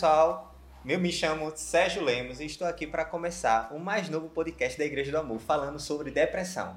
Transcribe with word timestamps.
pessoal, 0.00 0.54
eu 0.86 0.98
me 0.98 1.12
chamo 1.12 1.52
Sérgio 1.54 2.02
Lemos 2.02 2.40
e 2.40 2.46
estou 2.46 2.66
aqui 2.66 2.86
para 2.86 3.04
começar 3.04 3.70
o 3.70 3.78
mais 3.78 4.08
novo 4.08 4.30
podcast 4.30 4.78
da 4.78 4.86
Igreja 4.86 5.10
do 5.10 5.18
Amor, 5.18 5.38
falando 5.38 5.78
sobre 5.78 6.10
depressão. 6.10 6.74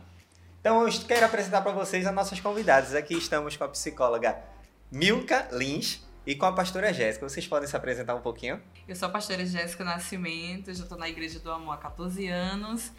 Então 0.60 0.86
eu 0.86 0.92
quero 1.08 1.26
apresentar 1.26 1.62
para 1.62 1.72
vocês 1.72 2.06
as 2.06 2.14
nossas 2.14 2.42
convidadas. 2.42 2.94
Aqui 2.94 3.14
estamos 3.14 3.56
com 3.56 3.64
a 3.64 3.70
psicóloga 3.70 4.44
Milka 4.92 5.48
Lins 5.54 6.02
e 6.28 6.36
com 6.36 6.46
a 6.46 6.52
pastora 6.52 6.92
Jéssica. 6.92 7.30
Vocês 7.30 7.48
podem 7.48 7.66
se 7.66 7.78
apresentar 7.78 8.14
um 8.14 8.20
pouquinho? 8.20 8.62
Eu 8.86 8.94
sou 8.94 9.08
a 9.08 9.12
pastora 9.12 9.46
Jéssica 9.46 9.86
Nascimento, 9.86 10.74
já 10.74 10.84
estou 10.84 10.98
na 10.98 11.08
Igreja 11.08 11.40
do 11.40 11.50
Amor 11.50 11.76
há 11.76 11.78
14 11.78 12.28
anos 12.28 12.92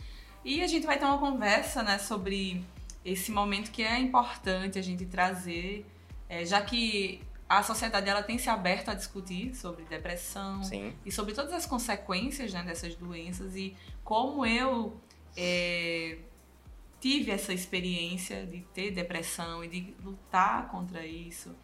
e 0.43 0.63
a 0.63 0.67
gente 0.67 0.87
vai 0.87 0.99
ter 0.99 1.05
uma 1.05 1.19
conversa 1.19 1.83
né, 1.83 1.99
sobre 1.99 2.65
esse 3.05 3.31
momento 3.31 3.71
que 3.71 3.83
é 3.83 3.99
importante 3.99 4.79
a 4.79 4.83
gente 4.83 5.05
trazer, 5.05 5.85
é, 6.31 6.47
já 6.47 6.63
que 6.63 7.21
a 7.49 7.63
sociedade 7.63 8.09
ela 8.09 8.23
tem 8.23 8.39
se 8.39 8.49
aberto 8.49 8.91
a 8.91 8.95
discutir 8.95 9.55
sobre 9.55 9.85
depressão 9.85 10.63
Sim. 10.63 10.95
e 11.05 11.13
sobre 11.13 11.35
todas 11.35 11.53
as 11.53 11.67
consequências 11.67 12.53
né, 12.53 12.63
dessas 12.63 12.95
doenças 12.95 13.55
e 13.55 13.77
como 14.03 14.47
eu 14.47 14.99
é, 15.37 16.19
tive 17.01 17.31
essa 17.31 17.53
experiência 17.53 18.47
de 18.47 18.61
ter 18.73 18.91
depressão 18.91 19.63
e 19.63 19.69
de 19.69 19.95
lutar 20.03 20.69
contra 20.69 21.07
isso 21.07 21.55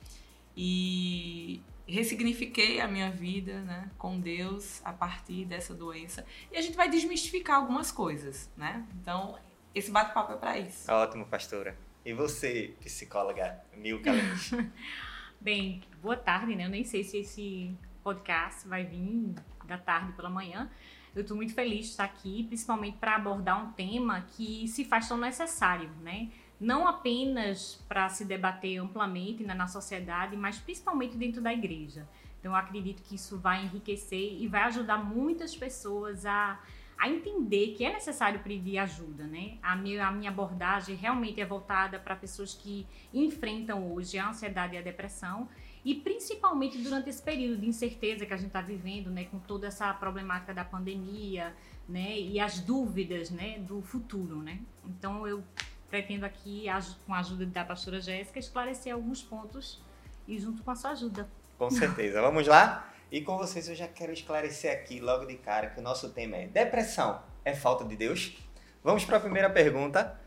e 0.57 1.63
ressignifiquei 1.87 2.81
a 2.81 2.87
minha 2.87 3.11
vida 3.11 3.61
né, 3.63 3.91
com 3.97 4.21
Deus 4.21 4.81
a 4.85 4.93
partir 4.93 5.47
dessa 5.47 5.75
doença 5.75 6.27
e 6.53 6.57
a 6.57 6.61
gente 6.61 6.77
vai 6.77 6.91
desmistificar 6.91 7.57
algumas 7.57 7.91
coisas, 7.91 8.51
né? 8.57 8.87
Então 9.01 9.39
esse 9.75 9.91
bate-papo 9.91 10.35
é 10.35 10.37
para 10.37 10.59
isso. 10.59 10.91
Ótimo, 10.91 11.27
pastora. 11.27 11.77
E 12.05 12.13
você, 12.13 12.75
psicóloga 12.81 13.61
Milka 13.77 14.11
Lins? 14.13 14.51
Bem, 15.43 15.81
boa 16.03 16.19
tarde, 16.19 16.55
né? 16.55 16.67
Eu 16.67 16.69
nem 16.69 16.85
sei 16.85 17.03
se 17.03 17.17
esse 17.17 17.75
podcast 18.05 18.69
vai 18.69 18.85
vir 18.85 19.35
da 19.65 19.79
tarde 19.79 20.13
pela 20.13 20.29
manhã. 20.29 20.71
Eu 21.15 21.23
estou 21.23 21.35
muito 21.35 21.55
feliz 21.55 21.87
de 21.87 21.91
estar 21.93 22.05
aqui, 22.05 22.45
principalmente 22.45 22.99
para 22.99 23.17
abordar 23.17 23.65
um 23.65 23.73
tema 23.73 24.21
que 24.37 24.69
se 24.69 24.85
faz 24.85 25.09
tão 25.09 25.17
necessário, 25.17 25.89
né? 26.03 26.29
Não 26.61 26.87
apenas 26.87 27.83
para 27.89 28.07
se 28.11 28.27
debater 28.27 28.77
amplamente 28.77 29.43
né, 29.43 29.55
na 29.55 29.67
sociedade, 29.67 30.37
mas 30.37 30.59
principalmente 30.59 31.17
dentro 31.17 31.41
da 31.41 31.55
igreja. 31.55 32.07
Então, 32.39 32.53
eu 32.53 32.57
acredito 32.57 33.03
que 33.03 33.15
isso 33.15 33.39
vai 33.39 33.65
enriquecer 33.65 34.43
e 34.43 34.47
vai 34.47 34.65
ajudar 34.65 34.99
muitas 34.99 35.57
pessoas 35.57 36.27
a 36.27 36.61
a 37.01 37.09
entender 37.09 37.69
que 37.69 37.83
é 37.83 37.95
necessário 37.95 38.41
pedir 38.41 38.77
ajuda, 38.77 39.25
né? 39.25 39.57
A 39.63 39.75
minha, 39.75 40.07
a 40.07 40.13
minha 40.13 40.31
abordagem 40.31 40.95
realmente 40.95 41.41
é 41.41 41.47
voltada 41.47 41.99
para 41.99 42.15
pessoas 42.15 42.53
que 42.53 42.87
enfrentam 43.13 43.91
hoje 43.91 44.19
a 44.19 44.29
ansiedade 44.29 44.75
e 44.75 44.79
a 44.79 44.83
depressão 44.83 45.49
e 45.83 45.95
principalmente 45.95 46.77
durante 46.77 47.09
esse 47.09 47.23
período 47.23 47.63
de 47.63 47.67
incerteza 47.67 48.27
que 48.27 48.35
a 48.35 48.37
gente 48.37 48.49
está 48.49 48.61
vivendo, 48.61 49.09
né, 49.09 49.25
com 49.25 49.39
toda 49.39 49.67
essa 49.67 49.95
problemática 49.95 50.53
da 50.53 50.63
pandemia, 50.63 51.57
né, 51.89 52.19
e 52.19 52.39
as 52.39 52.61
dúvidas, 52.61 53.31
né, 53.31 53.59
do 53.61 53.81
futuro, 53.81 54.43
né. 54.43 54.61
Então 54.85 55.27
eu 55.27 55.43
pretendo 55.89 56.27
aqui, 56.27 56.67
com 57.07 57.15
a 57.15 57.21
ajuda 57.21 57.47
da 57.47 57.65
pastora 57.65 57.99
Jéssica, 57.99 58.39
esclarecer 58.39 58.93
alguns 58.93 59.23
pontos 59.23 59.83
e 60.29 60.39
junto 60.39 60.63
com 60.63 60.71
a 60.71 60.77
sua 60.77 60.91
ajuda. 60.91 61.27
Com 61.57 61.71
certeza. 61.71 62.21
Vamos 62.21 62.47
lá? 62.47 62.93
E 63.11 63.21
com 63.23 63.37
vocês 63.37 63.69
eu 63.69 63.75
já 63.75 63.89
quero 63.89 64.13
esclarecer 64.13 64.73
aqui 64.73 65.01
logo 65.01 65.25
de 65.25 65.37
cara 65.37 65.71
que 65.71 65.81
o 65.81 65.83
nosso 65.83 66.11
tema 66.11 66.37
é 66.37 66.47
depressão 66.47 67.21
é 67.45 67.55
falta 67.55 67.85
de 67.85 67.97
Deus? 67.97 68.37
Vamos 68.85 69.05
para 69.05 69.17
a 69.17 69.21
primeira 69.21 69.51
pergunta. 69.51 70.19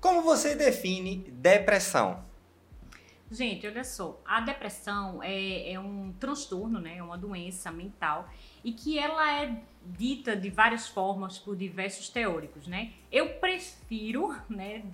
Como 0.00 0.22
você 0.22 0.54
define 0.54 1.18
depressão? 1.30 2.24
Gente, 3.30 3.66
olha 3.66 3.84
só, 3.84 4.20
a 4.26 4.40
depressão 4.40 5.22
é, 5.22 5.72
é 5.72 5.80
um 5.80 6.12
transtorno, 6.18 6.80
né? 6.80 6.98
É 6.98 7.02
uma 7.02 7.16
doença 7.16 7.70
mental 7.70 8.28
e 8.62 8.72
que 8.72 8.98
ela 8.98 9.42
é 9.42 9.62
dita 9.86 10.36
de 10.36 10.50
várias 10.50 10.88
formas 10.88 11.38
por 11.38 11.56
diversos 11.56 12.08
teóricos, 12.08 12.66
né? 12.66 12.92
Eu 13.10 13.34
prefiro, 13.34 14.36
né, 14.50 14.84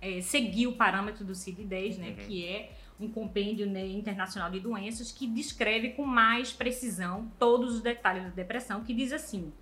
é, 0.00 0.20
seguir 0.20 0.68
o 0.68 0.72
parâmetro 0.72 1.24
do 1.24 1.34
CID-10, 1.34 1.98
né, 1.98 2.08
uhum. 2.10 2.16
que 2.26 2.46
é 2.46 2.72
um 2.98 3.08
compêndio 3.08 3.66
né, 3.66 3.86
internacional 3.86 4.50
de 4.50 4.60
doenças 4.60 5.12
que 5.12 5.26
descreve 5.26 5.90
com 5.90 6.04
mais 6.04 6.52
precisão 6.52 7.30
todos 7.38 7.74
os 7.74 7.80
detalhes 7.82 8.24
da 8.24 8.30
depressão, 8.30 8.82
que 8.82 8.94
diz 8.94 9.12
assim: 9.12 9.52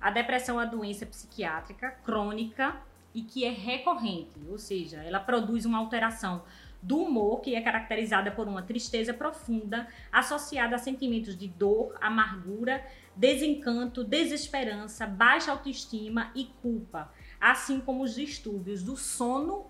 a 0.00 0.10
depressão 0.10 0.60
é 0.60 0.64
uma 0.64 0.70
doença 0.70 1.04
psiquiátrica 1.04 1.90
crônica 2.04 2.76
e 3.14 3.22
que 3.22 3.44
é 3.44 3.50
recorrente, 3.50 4.40
ou 4.48 4.58
seja, 4.58 5.02
ela 5.02 5.20
produz 5.20 5.64
uma 5.64 5.78
alteração 5.78 6.42
do 6.82 6.98
humor 6.98 7.40
que 7.40 7.54
é 7.54 7.60
caracterizada 7.62 8.30
por 8.30 8.46
uma 8.46 8.62
tristeza 8.62 9.14
profunda 9.14 9.88
associada 10.12 10.76
a 10.76 10.78
sentimentos 10.78 11.36
de 11.36 11.48
dor, 11.48 11.96
amargura, 12.00 12.84
desencanto, 13.16 14.04
desesperança, 14.04 15.06
baixa 15.06 15.50
autoestima 15.50 16.30
e 16.34 16.44
culpa, 16.60 17.10
assim 17.40 17.80
como 17.80 18.02
os 18.02 18.14
distúrbios 18.14 18.82
do 18.82 18.96
sono 18.96 19.66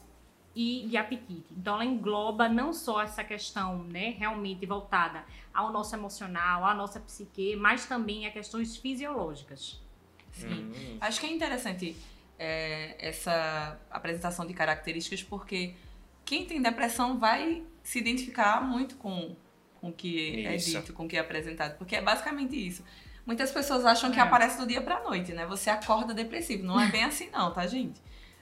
e 0.54 0.86
de 0.88 0.96
apetite. 0.96 1.46
Então 1.50 1.74
ela 1.74 1.84
engloba 1.84 2.48
não 2.48 2.72
só 2.72 3.02
essa 3.02 3.24
questão, 3.24 3.84
né, 3.84 4.10
realmente 4.10 4.64
voltada 4.64 5.24
ao 5.52 5.72
nosso 5.72 5.94
emocional, 5.94 6.64
à 6.64 6.74
nossa 6.74 7.00
psique, 7.00 7.56
mas 7.56 7.86
também 7.86 8.26
a 8.26 8.30
questões 8.30 8.76
fisiológicas. 8.76 9.80
Sim. 10.30 10.72
Hum. 10.74 10.98
Acho 11.00 11.20
que 11.20 11.26
é 11.26 11.32
interessante 11.32 11.96
é, 12.38 12.96
essa 12.98 13.78
apresentação 13.90 14.46
de 14.46 14.54
características 14.54 15.22
porque 15.22 15.74
quem 16.24 16.46
tem 16.46 16.62
depressão 16.62 17.18
vai 17.18 17.62
se 17.82 17.98
identificar 17.98 18.62
muito 18.62 18.96
com, 18.96 19.36
com 19.80 19.88
o 19.88 19.92
que 19.92 20.46
é 20.46 20.56
isso. 20.56 20.76
é 20.76 20.80
dito, 20.80 20.92
com 20.92 21.04
o 21.04 21.08
que 21.08 21.16
é 21.16 21.20
apresentado, 21.20 21.76
porque 21.76 21.96
é 21.96 22.02
basicamente 22.02 22.54
isso. 22.54 22.84
Muitas 23.26 23.50
pessoas 23.50 23.84
acham 23.84 24.10
que 24.10 24.18
é. 24.18 24.22
aparece 24.22 24.58
do 24.58 24.66
dia 24.66 24.82
para 24.82 25.02
noite, 25.02 25.32
né? 25.32 25.46
Você 25.46 25.70
acorda 25.70 26.12
depressivo. 26.12 26.62
Não 26.62 26.78
é 26.78 26.90
bem 26.90 27.04
assim, 27.04 27.30
não, 27.30 27.52
tá, 27.52 27.66
gente? 27.66 28.00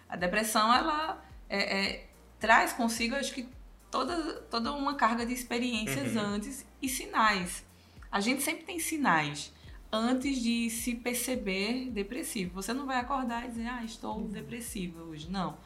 A 0.09 0.17
depressão, 0.17 0.75
ela 0.75 1.23
é, 1.53 1.59
é, 1.59 2.07
traz 2.41 2.73
consigo, 2.73 3.15
acho 3.15 3.35
que, 3.35 3.47
toda, 3.91 4.41
toda 4.51 4.73
uma 4.73 4.95
carga 4.95 5.27
de 5.27 5.35
experiências 5.35 6.17
uhum. 6.17 6.23
antes 6.23 6.67
e 6.81 6.89
sinais. 6.89 7.63
A 8.11 8.21
gente 8.21 8.43
sempre 8.43 8.65
tem 8.65 8.79
sinais 8.79 9.53
antes 9.93 10.41
de 10.41 10.71
se 10.71 10.95
perceber 10.95 11.91
depressivo. 11.91 12.55
Você 12.55 12.73
não 12.73 12.87
vai 12.87 12.97
acordar 12.97 13.45
e 13.45 13.49
dizer, 13.49 13.67
ah, 13.67 13.85
estou 13.85 14.17
uhum. 14.17 14.29
depressiva 14.29 15.03
hoje. 15.03 15.31
Não. 15.31 15.59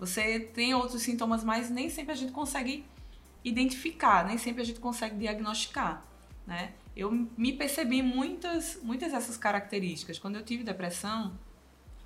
Você 0.00 0.40
tem 0.40 0.74
outros 0.74 1.02
sintomas, 1.02 1.44
mas 1.44 1.70
nem 1.70 1.88
sempre 1.88 2.12
a 2.12 2.16
gente 2.16 2.32
consegue 2.32 2.84
identificar, 3.44 4.26
nem 4.26 4.38
sempre 4.38 4.62
a 4.62 4.64
gente 4.64 4.80
consegue 4.80 5.16
diagnosticar, 5.16 6.04
né? 6.46 6.72
Eu 6.96 7.12
me 7.12 7.52
percebi 7.52 8.02
muitas, 8.02 8.80
muitas 8.82 9.12
dessas 9.12 9.36
características. 9.36 10.18
Quando 10.18 10.34
eu 10.34 10.44
tive 10.44 10.64
depressão, 10.64 11.38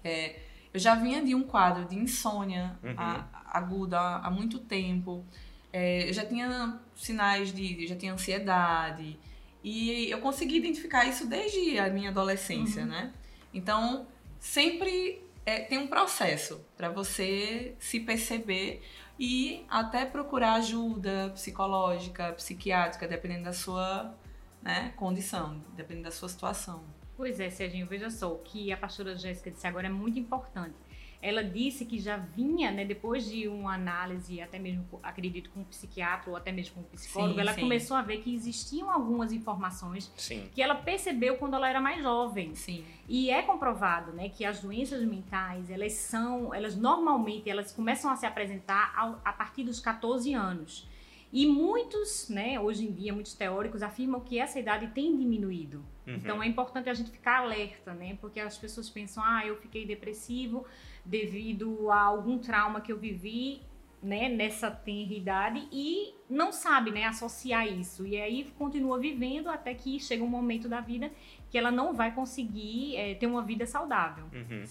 é, 0.04 0.38
eu 0.72 0.80
já 0.80 0.94
vinha 0.94 1.22
de 1.22 1.34
um 1.34 1.42
quadro 1.42 1.84
de 1.84 1.96
insônia 1.96 2.78
uhum. 2.82 2.94
a, 2.96 3.26
aguda 3.46 3.98
há, 3.98 4.30
muito 4.30 4.58
tempo. 4.58 5.24
É, 5.72 6.08
eu 6.08 6.12
já 6.12 6.24
tinha 6.24 6.80
sinais 6.94 7.52
de. 7.52 7.86
já 7.86 7.96
tinha 7.96 8.12
ansiedade. 8.12 9.18
E 9.62 10.10
eu 10.10 10.20
consegui 10.20 10.56
identificar 10.56 11.04
isso 11.04 11.26
desde 11.26 11.78
a 11.78 11.88
minha 11.88 12.10
adolescência, 12.10 12.82
uhum. 12.82 12.88
né? 12.88 13.12
Então, 13.54 14.06
sempre 14.40 15.22
é, 15.44 15.60
tem 15.60 15.78
um 15.78 15.86
processo 15.86 16.64
para 16.76 16.88
você 16.88 17.74
se 17.78 18.00
perceber 18.00 18.82
e 19.18 19.64
até 19.68 20.04
procurar 20.04 20.54
ajuda 20.54 21.30
psicológica, 21.34 22.32
psiquiátrica, 22.32 23.06
dependendo 23.06 23.44
da 23.44 23.52
sua 23.52 24.14
né, 24.62 24.92
condição, 24.96 25.62
dependendo 25.76 26.04
da 26.04 26.10
sua 26.10 26.28
situação. 26.28 26.82
Pois 27.22 27.38
é, 27.38 27.48
Serginho, 27.50 27.86
veja 27.86 28.10
só, 28.10 28.32
o 28.32 28.38
que 28.38 28.72
a 28.72 28.76
pastora 28.76 29.16
Jéssica 29.16 29.48
disse 29.48 29.64
agora 29.64 29.86
é 29.86 29.88
muito 29.88 30.18
importante. 30.18 30.74
Ela 31.22 31.44
disse 31.44 31.84
que 31.84 32.00
já 32.00 32.16
vinha, 32.16 32.72
né, 32.72 32.84
depois 32.84 33.30
de 33.30 33.46
uma 33.46 33.74
análise, 33.74 34.40
até 34.40 34.58
mesmo, 34.58 34.84
acredito, 35.04 35.48
com 35.50 35.60
um 35.60 35.64
psiquiatra 35.64 36.28
ou 36.28 36.36
até 36.36 36.50
mesmo 36.50 36.74
com 36.74 36.80
um 36.80 36.96
psicólogo, 36.96 37.34
sim, 37.34 37.40
ela 37.40 37.54
sim. 37.54 37.60
começou 37.60 37.96
a 37.96 38.02
ver 38.02 38.22
que 38.22 38.34
existiam 38.34 38.90
algumas 38.90 39.30
informações 39.30 40.12
sim. 40.16 40.50
que 40.52 40.60
ela 40.60 40.74
percebeu 40.74 41.36
quando 41.36 41.54
ela 41.54 41.68
era 41.68 41.80
mais 41.80 42.02
jovem. 42.02 42.56
Sim. 42.56 42.84
E 43.08 43.30
é 43.30 43.40
comprovado, 43.40 44.10
né, 44.10 44.28
que 44.28 44.44
as 44.44 44.58
doenças 44.60 45.00
mentais, 45.04 45.70
elas 45.70 45.92
são, 45.92 46.52
elas 46.52 46.74
normalmente, 46.74 47.48
elas 47.48 47.70
começam 47.70 48.10
a 48.10 48.16
se 48.16 48.26
apresentar 48.26 48.92
ao, 48.96 49.20
a 49.24 49.32
partir 49.32 49.62
dos 49.62 49.78
14 49.78 50.34
anos. 50.34 50.90
E 51.32 51.46
muitos, 51.46 52.28
né, 52.28 52.60
hoje 52.60 52.84
em 52.84 52.92
dia, 52.92 53.12
muitos 53.12 53.32
teóricos 53.32 53.82
afirmam 53.82 54.20
que 54.20 54.38
essa 54.38 54.60
idade 54.60 54.88
tem 54.88 55.16
diminuído. 55.16 55.82
Uhum. 56.06 56.14
Então 56.14 56.42
é 56.42 56.46
importante 56.46 56.90
a 56.90 56.94
gente 56.94 57.10
ficar 57.10 57.38
alerta, 57.38 57.94
né? 57.94 58.18
Porque 58.20 58.38
as 58.38 58.58
pessoas 58.58 58.90
pensam, 58.90 59.24
ah, 59.24 59.46
eu 59.46 59.56
fiquei 59.56 59.86
depressivo 59.86 60.66
devido 61.04 61.90
a 61.90 62.00
algum 62.00 62.38
trauma 62.38 62.82
que 62.82 62.92
eu 62.92 62.98
vivi, 62.98 63.62
né, 64.02 64.28
nessa 64.28 64.68
tenra 64.68 65.14
idade 65.14 65.68
e 65.70 66.12
não 66.28 66.52
sabe, 66.52 66.90
né, 66.90 67.04
associar 67.04 67.66
isso. 67.66 68.04
E 68.04 68.20
aí 68.20 68.52
continua 68.58 68.98
vivendo 68.98 69.48
até 69.48 69.72
que 69.72 70.00
chega 70.00 70.24
um 70.24 70.28
momento 70.28 70.68
da 70.68 70.80
vida 70.80 71.10
que 71.48 71.56
ela 71.56 71.70
não 71.70 71.94
vai 71.94 72.12
conseguir 72.12 72.96
é, 72.96 73.14
ter 73.14 73.26
uma 73.26 73.42
vida 73.42 73.64
saudável. 73.64 74.24
Uhum. 74.32 74.64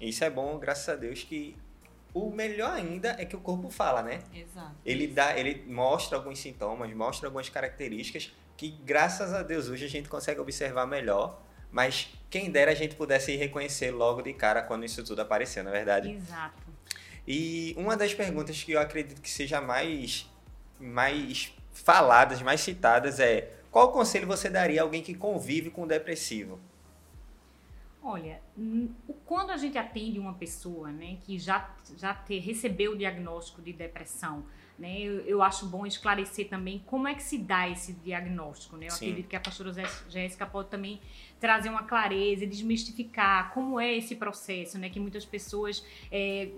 Isso 0.00 0.24
é 0.24 0.30
bom, 0.30 0.58
graças 0.58 0.88
a 0.88 0.94
Deus, 0.94 1.24
que 1.24 1.56
o 2.14 2.30
melhor 2.30 2.72
ainda 2.72 3.16
é 3.18 3.24
que 3.24 3.34
o 3.34 3.40
corpo 3.40 3.70
fala, 3.70 4.02
né? 4.02 4.22
Exato. 4.34 4.74
Ele 4.84 5.06
dá, 5.06 5.38
ele 5.38 5.64
mostra 5.66 6.18
alguns 6.18 6.38
sintomas, 6.38 6.92
mostra 6.94 7.28
algumas 7.28 7.48
características 7.48 8.32
que 8.56 8.70
graças 8.70 9.32
a 9.32 9.42
Deus 9.42 9.68
hoje 9.68 9.84
a 9.86 9.88
gente 9.88 10.08
consegue 10.08 10.40
observar 10.40 10.86
melhor, 10.86 11.42
mas 11.70 12.10
quem 12.28 12.50
dera 12.50 12.70
a 12.70 12.74
gente 12.74 12.94
pudesse 12.94 13.34
reconhecer 13.34 13.90
logo 13.90 14.22
de 14.22 14.32
cara 14.34 14.62
quando 14.62 14.84
isso 14.84 15.02
tudo 15.02 15.22
apareceu, 15.22 15.64
na 15.64 15.70
é 15.70 15.72
verdade. 15.72 16.10
Exato. 16.10 16.62
E 17.26 17.74
uma 17.78 17.96
das 17.96 18.12
perguntas 18.12 18.62
que 18.62 18.72
eu 18.72 18.80
acredito 18.80 19.20
que 19.20 19.30
seja 19.30 19.60
mais, 19.60 20.30
mais 20.78 21.52
faladas, 21.72 22.42
mais 22.42 22.60
citadas 22.60 23.20
é 23.20 23.52
qual 23.70 23.90
conselho 23.90 24.26
você 24.26 24.50
daria 24.50 24.82
a 24.82 24.84
alguém 24.84 25.02
que 25.02 25.14
convive 25.14 25.70
com 25.70 25.84
um 25.84 25.86
depressivo? 25.86 26.60
Olha, 28.04 28.42
quando 29.24 29.50
a 29.50 29.56
gente 29.56 29.78
atende 29.78 30.18
uma 30.18 30.34
pessoa 30.34 30.90
né, 30.90 31.18
que 31.22 31.38
já, 31.38 31.72
já 31.96 32.12
te, 32.12 32.38
recebeu 32.38 32.92
o 32.92 32.96
diagnóstico 32.96 33.62
de 33.62 33.72
depressão, 33.72 34.44
né, 34.76 35.00
eu, 35.00 35.20
eu, 35.20 35.42
acho 35.42 35.66
bom 35.66 35.86
esclarecer 35.86 36.48
também 36.48 36.82
como 36.84 37.06
é 37.06 37.14
que 37.14 37.22
se 37.22 37.38
dá 37.38 37.68
esse 37.68 37.92
diagnóstico. 37.92 38.76
Né? 38.76 38.86
Eu 38.86 38.90
Sim. 38.90 39.06
acredito 39.06 39.28
que 39.28 39.36
a 39.36 39.40
pastora 39.40 39.72
Jéssica 40.08 40.44
pode 40.44 40.68
também 40.68 41.00
trazer 41.38 41.68
uma 41.68 41.84
clareza 41.84 42.42
e 42.42 42.46
desmistificar 42.46 43.52
como 43.54 43.78
é 43.78 43.96
esse 43.96 44.16
processo, 44.16 44.78
né, 44.78 44.90
que 44.90 44.98
muitas 44.98 45.24
pessoas 45.24 45.86
é, 46.10 46.50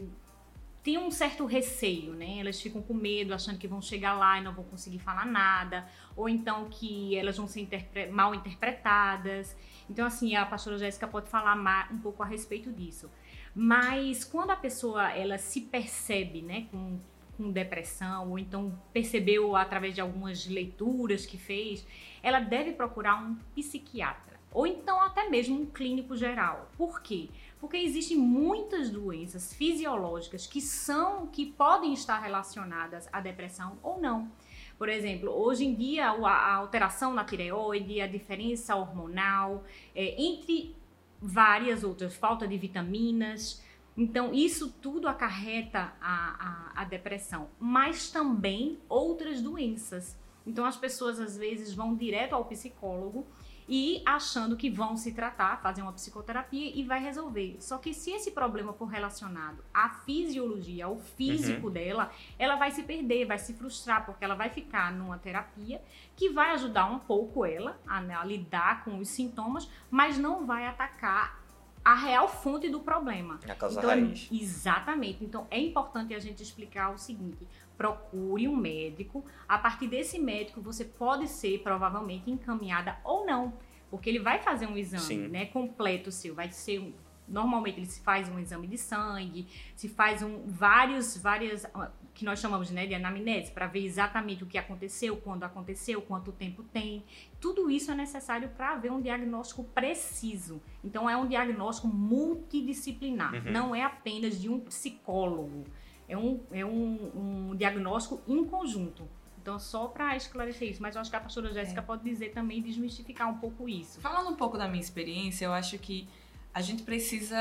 têm 0.84 0.98
um 0.98 1.10
certo 1.10 1.46
receio, 1.46 2.12
né? 2.12 2.38
Elas 2.38 2.60
ficam 2.60 2.82
com 2.82 2.92
medo, 2.92 3.32
achando 3.32 3.58
que 3.58 3.66
vão 3.66 3.80
chegar 3.80 4.12
lá 4.12 4.38
e 4.38 4.44
não 4.44 4.52
vão 4.52 4.64
conseguir 4.64 4.98
falar 4.98 5.24
nada, 5.24 5.88
ou 6.14 6.28
então 6.28 6.68
que 6.68 7.16
elas 7.16 7.38
vão 7.38 7.48
ser 7.48 7.62
interpre 7.62 8.06
mal 8.08 8.34
interpretadas. 8.34 9.56
Então, 9.88 10.06
assim, 10.06 10.36
a 10.36 10.44
pastora 10.44 10.76
Jéssica 10.76 11.08
pode 11.08 11.30
falar 11.30 11.56
um 11.90 11.98
pouco 11.98 12.22
a 12.22 12.26
respeito 12.26 12.70
disso. 12.70 13.10
Mas 13.54 14.24
quando 14.24 14.50
a 14.50 14.56
pessoa 14.56 15.10
ela 15.10 15.38
se 15.38 15.62
percebe, 15.62 16.42
né, 16.42 16.66
com, 16.70 17.00
com 17.36 17.50
depressão, 17.50 18.30
ou 18.30 18.38
então 18.38 18.78
percebeu 18.92 19.56
através 19.56 19.94
de 19.94 20.02
algumas 20.02 20.46
leituras 20.46 21.24
que 21.24 21.38
fez, 21.38 21.86
ela 22.22 22.40
deve 22.40 22.72
procurar 22.72 23.22
um 23.22 23.36
psiquiatra. 23.54 24.34
Ou 24.52 24.66
então 24.66 25.00
até 25.00 25.28
mesmo 25.28 25.60
um 25.60 25.66
clínico 25.66 26.14
geral. 26.14 26.70
Por 26.76 27.00
quê? 27.00 27.28
Porque 27.28 27.43
existem 27.72 28.16
muitas 28.16 28.90
doenças 28.90 29.52
fisiológicas 29.54 30.46
que 30.46 30.60
são, 30.60 31.26
que 31.26 31.46
podem 31.46 31.92
estar 31.92 32.18
relacionadas 32.18 33.08
à 33.12 33.20
depressão 33.20 33.78
ou 33.82 34.00
não. 34.00 34.30
Por 34.76 34.88
exemplo, 34.88 35.30
hoje 35.30 35.64
em 35.64 35.74
dia 35.74 36.08
a 36.08 36.54
alteração 36.54 37.14
na 37.14 37.24
tireoide, 37.24 38.00
a 38.00 38.06
diferença 38.06 38.74
hormonal, 38.74 39.64
é, 39.94 40.20
entre 40.20 40.74
várias 41.20 41.84
outras, 41.84 42.14
falta 42.14 42.46
de 42.46 42.58
vitaminas. 42.58 43.62
Então, 43.96 44.34
isso 44.34 44.72
tudo 44.82 45.08
acarreta 45.08 45.92
a, 46.00 46.72
a, 46.74 46.82
a 46.82 46.84
depressão, 46.84 47.48
mas 47.58 48.10
também 48.10 48.78
outras 48.88 49.40
doenças. 49.40 50.18
Então, 50.46 50.66
as 50.66 50.76
pessoas 50.76 51.20
às 51.20 51.36
vezes 51.36 51.72
vão 51.72 51.94
direto 51.94 52.34
ao 52.34 52.44
psicólogo 52.44 53.26
e 53.68 54.02
achando 54.04 54.56
que 54.56 54.70
vão 54.70 54.96
se 54.96 55.12
tratar, 55.12 55.60
fazer 55.62 55.82
uma 55.82 55.92
psicoterapia 55.92 56.72
e 56.74 56.82
vai 56.82 57.00
resolver. 57.00 57.56
Só 57.60 57.78
que 57.78 57.94
se 57.94 58.10
esse 58.10 58.30
problema 58.30 58.72
for 58.72 58.86
relacionado 58.86 59.64
à 59.72 59.88
fisiologia, 59.88 60.86
ao 60.86 60.98
físico 60.98 61.68
uhum. 61.68 61.72
dela, 61.72 62.10
ela 62.38 62.56
vai 62.56 62.70
se 62.70 62.82
perder, 62.82 63.26
vai 63.26 63.38
se 63.38 63.54
frustrar, 63.54 64.04
porque 64.04 64.24
ela 64.24 64.34
vai 64.34 64.50
ficar 64.50 64.92
numa 64.92 65.18
terapia 65.18 65.80
que 66.14 66.30
vai 66.30 66.50
ajudar 66.50 66.86
um 66.86 66.98
pouco 66.98 67.44
ela 67.44 67.80
a, 67.86 68.00
né, 68.00 68.14
a 68.14 68.24
lidar 68.24 68.84
com 68.84 68.98
os 68.98 69.08
sintomas, 69.08 69.68
mas 69.90 70.18
não 70.18 70.46
vai 70.46 70.66
atacar 70.66 71.44
a 71.84 71.94
real 71.94 72.26
fonte 72.26 72.70
do 72.70 72.80
problema. 72.80 73.38
A 73.46 73.54
causa 73.54 73.78
então, 73.78 73.90
raiz. 73.90 74.28
Exatamente. 74.32 75.22
Então 75.22 75.46
é 75.50 75.60
importante 75.60 76.14
a 76.14 76.18
gente 76.18 76.42
explicar 76.42 76.90
o 76.90 76.98
seguinte: 76.98 77.46
procure 77.76 78.48
um 78.48 78.56
médico. 78.56 79.24
A 79.48 79.58
partir 79.58 79.88
desse 79.88 80.18
médico, 80.18 80.60
você 80.60 80.84
pode 80.84 81.28
ser 81.28 81.60
provavelmente 81.62 82.30
encaminhada 82.30 82.98
ou 83.04 83.26
não, 83.26 83.54
porque 83.90 84.08
ele 84.08 84.20
vai 84.20 84.40
fazer 84.40 84.66
um 84.66 84.76
exame, 84.76 85.28
né, 85.28 85.46
completo 85.46 86.10
seu, 86.10 86.34
vai 86.34 86.50
ser 86.50 86.80
um, 86.80 86.92
normalmente 87.26 87.78
ele 87.78 87.86
se 87.86 88.00
faz 88.00 88.28
um 88.28 88.38
exame 88.38 88.66
de 88.66 88.78
sangue, 88.78 89.46
se 89.74 89.88
faz 89.88 90.22
um 90.22 90.42
vários 90.46 91.16
várias 91.16 91.66
que 92.12 92.24
nós 92.24 92.38
chamamos 92.38 92.70
né, 92.70 92.86
de 92.86 92.94
anamnese 92.94 93.50
para 93.50 93.66
ver 93.66 93.84
exatamente 93.84 94.44
o 94.44 94.46
que 94.46 94.56
aconteceu, 94.56 95.16
quando 95.16 95.42
aconteceu, 95.42 96.00
quanto 96.00 96.30
tempo 96.30 96.62
tem. 96.62 97.04
Tudo 97.40 97.68
isso 97.68 97.90
é 97.90 97.94
necessário 97.94 98.48
para 98.50 98.72
haver 98.72 98.92
um 98.92 99.00
diagnóstico 99.00 99.64
preciso. 99.64 100.62
Então 100.82 101.10
é 101.10 101.16
um 101.16 101.26
diagnóstico 101.26 101.88
multidisciplinar, 101.88 103.34
uhum. 103.34 103.52
não 103.52 103.74
é 103.74 103.82
apenas 103.82 104.40
de 104.40 104.48
um 104.48 104.60
psicólogo 104.60 105.64
é 106.08 106.16
um, 106.16 106.40
é 106.52 106.64
um, 106.64 107.50
um 107.50 107.56
diagnóstico 107.56 108.20
em 108.26 108.44
conjunto. 108.44 109.08
Então, 109.40 109.58
só 109.58 109.88
para 109.88 110.16
esclarecer 110.16 110.70
isso, 110.70 110.80
mas 110.80 110.94
eu 110.94 111.02
acho 111.02 111.10
que 111.10 111.16
a 111.16 111.20
pastora 111.20 111.52
Jéssica 111.52 111.80
é. 111.80 111.82
pode 111.82 112.02
dizer 112.02 112.30
também, 112.30 112.62
desmistificar 112.62 113.28
um 113.28 113.38
pouco 113.38 113.68
isso. 113.68 114.00
Falando 114.00 114.30
um 114.30 114.36
pouco 114.36 114.56
da 114.56 114.66
minha 114.66 114.80
experiência, 114.80 115.44
eu 115.44 115.52
acho 115.52 115.78
que 115.78 116.08
a 116.54 116.62
gente 116.62 116.82
precisa 116.82 117.36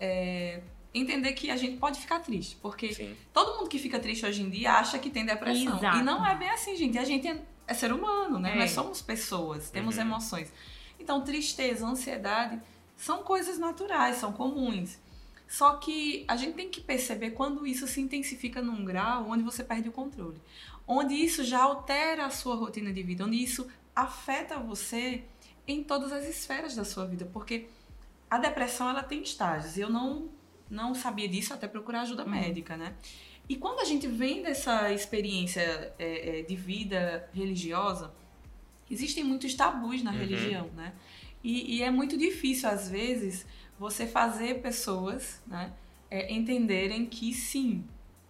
é, 0.00 0.62
entender 0.92 1.32
que 1.32 1.50
a 1.50 1.56
gente 1.56 1.76
pode 1.76 2.00
ficar 2.00 2.18
triste, 2.20 2.56
porque 2.60 2.92
Sim. 2.92 3.16
todo 3.32 3.56
mundo 3.58 3.68
que 3.68 3.78
fica 3.78 4.00
triste 4.00 4.26
hoje 4.26 4.42
em 4.42 4.50
dia 4.50 4.72
acha 4.72 4.98
que 4.98 5.10
tem 5.10 5.24
depressão. 5.24 5.76
Exato. 5.76 5.98
E 5.98 6.02
não 6.02 6.26
é 6.26 6.34
bem 6.34 6.50
assim, 6.50 6.74
gente. 6.76 6.98
A 6.98 7.04
gente 7.04 7.28
é, 7.28 7.40
é 7.68 7.74
ser 7.74 7.92
humano, 7.92 8.40
né? 8.40 8.52
É. 8.52 8.58
Nós 8.58 8.70
somos 8.70 9.00
pessoas, 9.00 9.70
temos 9.70 9.96
uhum. 9.96 10.02
emoções. 10.02 10.52
Então, 10.98 11.20
tristeza, 11.20 11.86
ansiedade 11.86 12.60
são 12.96 13.22
coisas 13.22 13.58
naturais, 13.58 14.16
são 14.16 14.32
comuns. 14.32 14.98
Só 15.46 15.76
que 15.76 16.24
a 16.26 16.36
gente 16.36 16.54
tem 16.54 16.68
que 16.68 16.80
perceber 16.80 17.30
quando 17.30 17.66
isso 17.66 17.86
se 17.86 18.00
intensifica 18.00 18.62
num 18.62 18.84
grau 18.84 19.28
onde 19.28 19.42
você 19.42 19.62
perde 19.62 19.88
o 19.88 19.92
controle. 19.92 20.40
Onde 20.86 21.14
isso 21.14 21.44
já 21.44 21.62
altera 21.62 22.26
a 22.26 22.30
sua 22.30 22.56
rotina 22.56 22.92
de 22.92 23.02
vida, 23.02 23.24
onde 23.24 23.42
isso 23.42 23.66
afeta 23.94 24.58
você 24.58 25.24
em 25.66 25.82
todas 25.82 26.12
as 26.12 26.26
esferas 26.26 26.74
da 26.74 26.84
sua 26.84 27.06
vida, 27.06 27.28
porque 27.32 27.66
a 28.28 28.38
depressão 28.38 28.88
ela 28.88 29.02
tem 29.02 29.22
estágios. 29.22 29.78
Eu 29.78 29.88
não 29.88 30.28
não 30.70 30.94
sabia 30.94 31.28
disso 31.28 31.52
até 31.52 31.68
procurar 31.68 32.00
ajuda 32.00 32.24
uhum. 32.24 32.30
médica, 32.30 32.76
né? 32.76 32.94
E 33.48 33.56
quando 33.56 33.80
a 33.80 33.84
gente 33.84 34.06
vem 34.06 34.42
dessa 34.42 34.90
experiência 34.92 35.60
é, 35.98 36.40
é, 36.40 36.42
de 36.42 36.56
vida 36.56 37.28
religiosa, 37.32 38.12
existem 38.90 39.22
muitos 39.22 39.54
tabus 39.54 40.02
na 40.02 40.10
uhum. 40.10 40.18
religião, 40.18 40.70
né? 40.74 40.94
E, 41.42 41.76
e, 41.76 41.82
é 41.82 41.90
muito 41.90 42.16
difícil 42.16 42.70
às 42.70 42.88
vezes 42.88 43.46
você 43.78 44.06
fazer 44.06 44.60
pessoas 44.60 45.42
né, 45.46 45.72
é, 46.10 46.32
entenderem 46.32 47.06
que 47.06 47.32
sim, 47.34 47.84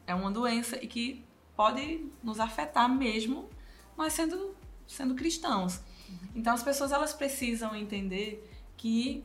é 0.06 0.14
uma 0.14 0.31
doença 0.31 0.82
e 0.82 0.87
que 0.87 1.25
pode 1.56 2.06
nos 2.23 2.41
afetar 2.41 2.88
mesmo 2.88 3.49
nós 3.97 4.12
sendo, 4.12 4.54
sendo 4.87 5.14
cristãos. 5.14 5.80
Então 6.35 6.52
as 6.52 6.62
pessoas 6.62 6.92
elas 6.92 7.12
precisam 7.12 7.75
entender 7.75 8.50
que 8.76 9.25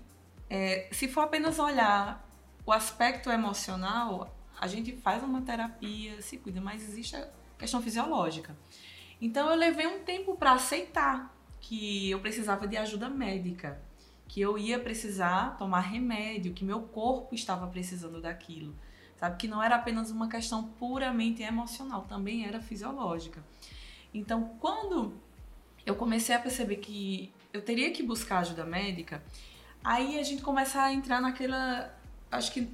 é, 0.50 0.90
se 0.92 1.08
for 1.08 1.22
apenas 1.22 1.60
olhar 1.60 2.28
o 2.66 2.72
aspecto 2.72 3.30
emocional, 3.30 4.36
a 4.60 4.68
gente 4.68 4.96
faz 4.98 5.24
uma 5.24 5.42
terapia, 5.42 6.22
se 6.22 6.38
cuida, 6.38 6.62
mas 6.62 6.84
existe 6.84 7.16
a 7.16 7.28
questão 7.58 7.82
fisiológica. 7.82 8.56
Então 9.22 9.50
eu 9.50 9.56
levei 9.56 9.88
um 9.88 10.04
tempo 10.04 10.36
para 10.36 10.54
aceitar 10.54 11.36
que 11.60 12.10
eu 12.10 12.20
precisava 12.20 12.68
de 12.68 12.78
ajuda 12.78 13.10
médica 13.10 13.82
que 14.30 14.40
eu 14.40 14.60
ia 14.60 14.80
precisar 14.80 15.58
tomar 15.58 15.82
remédio, 15.82 16.54
que 16.54 16.64
meu 16.64 16.84
corpo 16.84 17.34
estava 17.34 17.66
precisando 17.66 18.22
daquilo. 18.22 18.76
Sabe? 19.18 19.36
Que 19.38 19.48
não 19.48 19.62
era 19.62 19.76
apenas 19.76 20.12
uma 20.12 20.30
questão 20.30 20.64
puramente 20.64 21.42
emocional, 21.42 22.06
também 22.08 22.46
era 22.46 22.62
fisiológica. 22.62 23.44
Então, 24.14 24.56
quando 24.60 25.14
eu 25.84 25.96
comecei 25.96 26.34
a 26.36 26.40
perceber 26.40 26.76
que 26.78 27.34
eu 27.52 27.62
teria 27.62 27.92
que 27.92 28.04
buscar 28.04 28.40
ajuda 28.40 28.64
médica, 28.64 29.22
aí 29.84 30.20
a 30.20 30.24
gente 30.24 30.44
começa 30.44 30.80
a 30.80 30.94
entrar 30.94 31.20
naquela. 31.20 31.92
Acho 32.32 32.52
que 32.54 32.70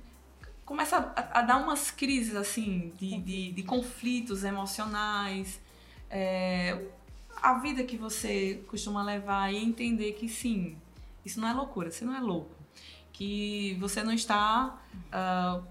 começa 0.66 0.98
a, 0.98 1.40
a 1.40 1.42
dar 1.42 1.58
umas 1.58 1.90
crises 1.90 2.36
assim 2.36 2.92
de, 3.00 3.18
de, 3.22 3.52
de 3.54 3.64
conflitos 3.64 4.44
emocionais. 4.44 5.60
É, 6.12 6.86
a 7.42 7.60
vida 7.60 7.84
que 7.86 7.96
você 7.96 8.62
costuma 8.68 9.02
levar 9.04 9.54
e 9.54 9.64
entender 9.64 10.14
que 10.14 10.28
sim, 10.28 10.78
isso 11.26 11.42
não 11.42 11.48
é 11.48 11.54
loucura, 11.54 11.90
você 11.90 12.06
não 12.06 12.16
é 12.16 12.20
louco. 12.20 12.56
Que 13.12 13.76
você 13.80 14.04
não 14.04 14.14
está 14.14 14.80
uh, 15.08 15.66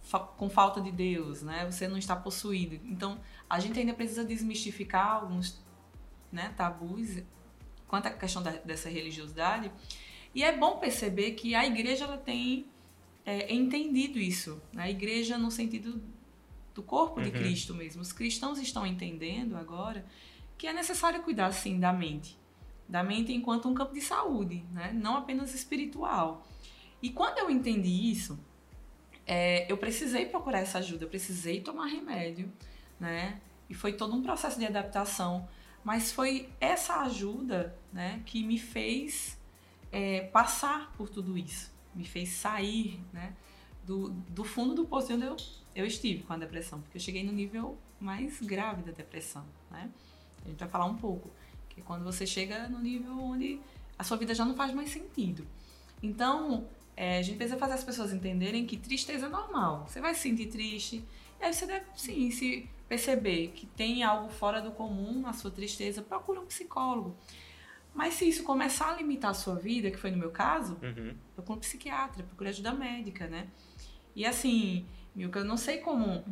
fa 0.00 0.18
com 0.20 0.48
falta 0.48 0.80
de 0.80 0.90
Deus, 0.90 1.42
né? 1.42 1.70
Você 1.70 1.86
não 1.86 1.98
está 1.98 2.16
possuído. 2.16 2.76
Então, 2.86 3.20
a 3.48 3.60
gente 3.60 3.78
ainda 3.78 3.92
precisa 3.92 4.24
desmistificar 4.24 5.06
alguns 5.06 5.62
né, 6.32 6.54
tabus 6.56 7.22
quanto 7.86 8.06
à 8.06 8.10
questão 8.10 8.42
da, 8.42 8.52
dessa 8.52 8.88
religiosidade. 8.88 9.70
E 10.34 10.42
é 10.42 10.56
bom 10.56 10.78
perceber 10.78 11.32
que 11.32 11.54
a 11.54 11.66
igreja 11.66 12.04
ela 12.04 12.16
tem 12.16 12.66
é, 13.26 13.52
entendido 13.52 14.18
isso. 14.18 14.60
Né? 14.72 14.84
A 14.84 14.90
igreja 14.90 15.36
no 15.36 15.50
sentido 15.50 16.02
do 16.74 16.82
corpo 16.82 17.20
de 17.20 17.28
uhum. 17.28 17.34
Cristo 17.34 17.74
mesmo. 17.74 18.00
Os 18.00 18.12
cristãos 18.12 18.58
estão 18.58 18.86
entendendo 18.86 19.56
agora 19.56 20.04
que 20.56 20.66
é 20.66 20.72
necessário 20.72 21.22
cuidar, 21.22 21.52
sim, 21.52 21.78
da 21.78 21.92
mente 21.92 22.38
da 22.88 23.02
mente 23.02 23.32
enquanto 23.32 23.68
um 23.68 23.74
campo 23.74 23.94
de 23.94 24.00
saúde, 24.00 24.64
né? 24.72 24.92
não 24.92 25.16
apenas 25.16 25.54
espiritual. 25.54 26.46
E 27.02 27.10
quando 27.10 27.38
eu 27.38 27.50
entendi 27.50 28.10
isso, 28.10 28.38
é, 29.26 29.70
eu 29.70 29.76
precisei 29.76 30.26
procurar 30.26 30.60
essa 30.60 30.78
ajuda, 30.78 31.04
eu 31.04 31.08
precisei 31.08 31.60
tomar 31.60 31.86
remédio, 31.86 32.52
né? 32.98 33.40
E 33.68 33.74
foi 33.74 33.92
todo 33.94 34.14
um 34.14 34.22
processo 34.22 34.58
de 34.58 34.66
adaptação 34.66 35.48
Mas 35.82 36.12
foi 36.12 36.48
essa 36.60 37.00
ajuda 37.02 37.76
né, 37.92 38.22
que 38.24 38.42
me 38.42 38.58
fez 38.58 39.38
é, 39.92 40.22
passar 40.22 40.92
por 40.96 41.10
tudo 41.10 41.36
isso, 41.36 41.70
me 41.94 42.04
fez 42.04 42.30
sair 42.30 43.00
né, 43.12 43.34
do, 43.84 44.08
do 44.08 44.44
fundo 44.44 44.74
do 44.74 44.86
poço 44.86 45.12
onde 45.12 45.26
eu, 45.26 45.36
eu 45.74 45.84
estive 45.84 46.22
com 46.22 46.32
a 46.32 46.38
depressão, 46.38 46.80
porque 46.80 46.96
eu 46.96 47.00
cheguei 47.00 47.22
no 47.22 47.32
nível 47.32 47.78
mais 48.00 48.40
grave 48.40 48.82
da 48.82 48.92
depressão. 48.92 49.44
Né? 49.70 49.90
A 50.44 50.48
gente 50.48 50.58
vai 50.58 50.68
falar 50.68 50.86
um 50.86 50.96
pouco, 50.96 51.30
que 51.74 51.80
é 51.80 51.84
quando 51.84 52.04
você 52.04 52.26
chega 52.26 52.68
no 52.68 52.78
nível 52.78 53.18
onde 53.18 53.60
a 53.98 54.04
sua 54.04 54.16
vida 54.16 54.34
já 54.34 54.44
não 54.44 54.54
faz 54.54 54.72
mais 54.72 54.90
sentido. 54.90 55.46
Então, 56.02 56.66
é, 56.96 57.18
a 57.18 57.22
gente 57.22 57.36
precisa 57.36 57.58
fazer 57.58 57.74
as 57.74 57.84
pessoas 57.84 58.12
entenderem 58.12 58.66
que 58.66 58.76
tristeza 58.76 59.26
é 59.26 59.28
normal. 59.28 59.86
Você 59.88 60.00
vai 60.00 60.14
se 60.14 60.20
sentir 60.20 60.46
triste, 60.46 61.04
e 61.40 61.44
aí 61.44 61.52
você 61.52 61.66
deve, 61.66 61.86
sim, 61.96 62.30
se 62.30 62.68
perceber 62.88 63.48
que 63.48 63.66
tem 63.66 64.02
algo 64.02 64.28
fora 64.28 64.60
do 64.60 64.70
comum 64.70 65.20
na 65.20 65.32
sua 65.32 65.50
tristeza, 65.50 66.02
procura 66.02 66.40
um 66.40 66.46
psicólogo. 66.46 67.16
Mas 67.94 68.14
se 68.14 68.28
isso 68.28 68.42
começar 68.42 68.92
a 68.92 68.96
limitar 68.96 69.30
a 69.30 69.34
sua 69.34 69.54
vida, 69.54 69.90
que 69.90 69.96
foi 69.96 70.10
no 70.10 70.16
meu 70.16 70.30
caso, 70.30 70.76
uhum. 70.82 71.14
procura 71.34 71.56
um 71.56 71.60
psiquiatra, 71.60 72.24
procura 72.24 72.50
ajuda 72.50 72.72
médica, 72.72 73.26
né? 73.28 73.46
E 74.16 74.26
assim, 74.26 74.84
Milka, 75.14 75.40
eu 75.40 75.44
não 75.44 75.56
sei 75.56 75.78
como 75.78 76.24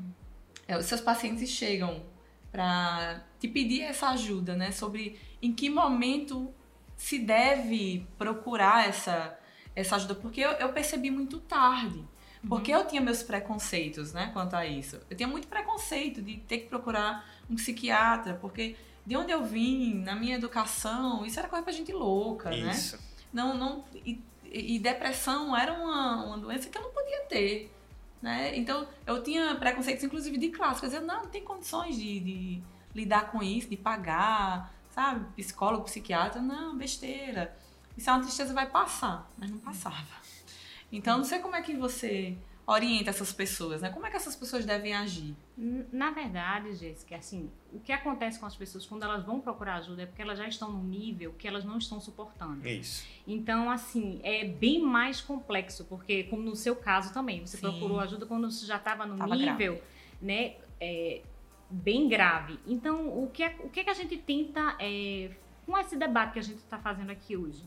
é, 0.67 0.77
os 0.77 0.87
seus 0.87 1.01
pacientes 1.01 1.49
chegam 1.49 2.03
para 2.53 3.25
te 3.41 3.49
pedir 3.49 3.81
essa 3.81 4.11
ajuda, 4.11 4.55
né? 4.55 4.71
Sobre 4.71 5.19
em 5.41 5.53
que 5.53 5.69
momento 5.71 6.55
se 6.97 7.19
deve 7.19 8.07
procurar 8.17 8.89
essa, 8.89 9.37
essa 9.75 9.97
ajuda. 9.97 10.15
Porque 10.15 10.41
eu, 10.41 10.51
eu 10.53 10.73
percebi 10.73 11.11
muito 11.11 11.41
tarde. 11.41 12.05
Porque 12.49 12.73
uhum. 12.73 12.81
eu 12.81 12.87
tinha 12.87 13.01
meus 13.01 13.23
preconceitos, 13.23 14.13
né, 14.13 14.31
quanto 14.33 14.55
a 14.55 14.67
isso. 14.67 15.01
Eu 15.09 15.17
tinha 15.17 15.29
muito 15.29 15.47
preconceito 15.47 16.21
de 16.21 16.39
ter 16.39 16.59
que 16.59 16.67
procurar 16.67 17.25
um 17.49 17.55
psiquiatra, 17.55 18.35
porque 18.35 18.77
de 19.07 19.17
onde 19.17 19.33
eu 19.33 19.45
vim, 19.45 19.95
na 19.95 20.15
minha 20.15 20.37
educação, 20.37 21.25
isso 21.25 21.39
era 21.39 21.49
coisa 21.49 21.63
pra 21.63 21.73
gente 21.73 21.93
louca, 21.93 22.51
né? 22.51 22.73
isso. 22.73 22.97
né? 22.97 23.03
Não, 23.33 23.57
não, 23.57 23.85
e, 23.95 24.21
e, 24.45 24.79
depressão 24.79 25.57
era 25.57 25.73
uma, 25.73 26.25
uma 26.25 26.39
doença 26.39 26.69
que 26.69 26.77
eu 26.77 26.83
não 26.83 26.91
podia 26.91 27.21
ter, 27.23 27.73
né? 28.23 28.57
Então, 28.57 28.87
eu 29.05 29.23
tinha 29.23 29.55
preconceitos, 29.57 30.05
inclusive, 30.05 30.39
de. 30.39 30.49
Quer 30.51 30.87
dizer, 30.87 31.01
não, 31.01 31.25
não 31.25 31.29
tem 31.29 31.43
condições 31.43 31.97
de, 31.97 32.21
de 32.21 32.63
lidar 32.95 33.33
com 33.33 33.43
isso, 33.43 33.69
de 33.69 33.77
pagar, 33.77 34.73
sabe? 34.91 35.27
Psicólogo, 35.35 35.85
psiquiatra, 35.85 36.41
não, 36.41 36.77
besteira. 36.77 37.57
Isso 37.97 38.09
é 38.09 38.13
uma 38.13 38.23
tristeza, 38.23 38.55
vai 38.55 38.71
passar. 38.71 39.29
Mas 39.37 39.51
não 39.51 39.59
passava. 39.59 40.23
Então, 40.91 41.19
não 41.19 41.25
sei 41.25 41.41
como 41.41 41.57
é 41.57 41.63
que 41.63 41.75
você 41.75 42.39
orienta 42.67 43.11
essas 43.11 43.33
pessoas, 43.33 43.83
né? 43.83 43.91
Como 43.91 44.07
é 44.07 44.11
que 44.11 44.17
essas 44.17 44.37
pessoas 44.37 44.65
devem 44.65 44.95
agir? 44.95 45.35
Na 45.93 46.11
verdade, 46.11 46.75
Jéssica, 46.75 47.17
assim, 47.17 47.51
o 47.73 47.81
que 47.81 47.93
acontece 47.93 48.39
com 48.39 48.47
as 48.47 48.55
pessoas 48.55 48.87
quando 48.87 49.03
elas 49.03 49.25
vão 49.25 49.41
procurar 49.41 49.77
ajuda 49.77 50.03
é 50.03 50.07
porque 50.07 50.23
elas 50.23 50.39
já 50.39 50.47
estão 50.47 50.71
num 50.71 50.85
nível 50.85 51.35
que 51.37 51.49
elas 51.49 51.65
não 51.65 51.79
estão 51.79 52.01
suportando. 52.01 52.67
Isso. 52.67 53.07
Então, 53.27 53.71
assim, 53.71 54.21
é 54.23 54.45
bem 54.45 54.81
mais 54.81 55.21
complexo, 55.21 55.85
porque 55.85 56.25
como 56.25 56.43
no 56.43 56.55
seu 56.55 56.77
caso 56.77 57.13
também, 57.13 57.45
você 57.45 57.57
Sim. 57.57 57.63
procurou 57.63 57.99
ajuda 57.99 58.27
quando 58.27 58.51
você 58.51 58.65
já 58.65 58.77
estava 58.77 59.07
no 59.07 59.17
tava 59.17 59.35
nível, 59.35 59.75
grave. 59.75 59.83
né, 60.21 60.55
é, 60.81 61.23
bem 61.69 62.09
grave. 62.09 62.61
Então, 62.67 63.07
o 63.23 63.29
que 63.31 63.43
é, 63.43 63.57
o 63.61 63.69
que, 63.69 63.81
é 63.81 63.85
que 63.85 63.91
a 63.91 63.95
gente 63.95 64.17
tenta 64.19 64.77
é, 64.79 65.31
com 65.67 65.77
esse 65.79 65.97
debate 65.97 66.35
que 66.35 66.39
a 66.39 66.43
gente 66.43 66.59
está 66.59 66.79
fazendo 66.79 67.11
aqui 67.11 67.37
hoje? 67.37 67.65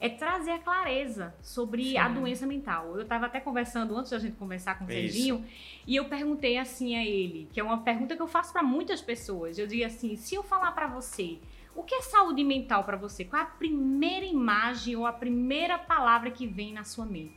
É 0.00 0.08
trazer 0.08 0.52
a 0.52 0.58
clareza 0.58 1.34
sobre 1.42 1.90
Sim. 1.90 1.98
a 1.98 2.08
doença 2.08 2.46
mental. 2.46 2.94
Eu 2.96 3.02
estava 3.02 3.26
até 3.26 3.40
conversando 3.40 3.96
antes 3.96 4.10
da 4.10 4.18
gente 4.18 4.36
conversar 4.36 4.78
com 4.78 4.84
o 4.84 4.88
Serginho 4.88 5.44
e 5.86 5.96
eu 5.96 6.06
perguntei 6.06 6.58
assim 6.58 6.96
a 6.96 7.04
ele, 7.04 7.48
que 7.52 7.60
é 7.60 7.62
uma 7.64 7.78
pergunta 7.82 8.14
que 8.16 8.22
eu 8.22 8.28
faço 8.28 8.52
para 8.52 8.62
muitas 8.62 9.00
pessoas. 9.00 9.58
Eu 9.58 9.66
digo 9.66 9.84
assim: 9.84 10.16
se 10.16 10.34
eu 10.34 10.42
falar 10.42 10.72
para 10.72 10.86
você 10.86 11.38
o 11.74 11.82
que 11.82 11.94
é 11.94 12.02
saúde 12.02 12.44
mental 12.44 12.84
para 12.84 12.96
você? 12.96 13.24
Qual 13.24 13.40
é 13.40 13.44
a 13.44 13.48
primeira 13.48 14.24
imagem 14.24 14.94
ou 14.94 15.06
a 15.06 15.12
primeira 15.12 15.76
palavra 15.76 16.30
que 16.30 16.46
vem 16.46 16.72
na 16.72 16.84
sua 16.84 17.04
mente? 17.04 17.34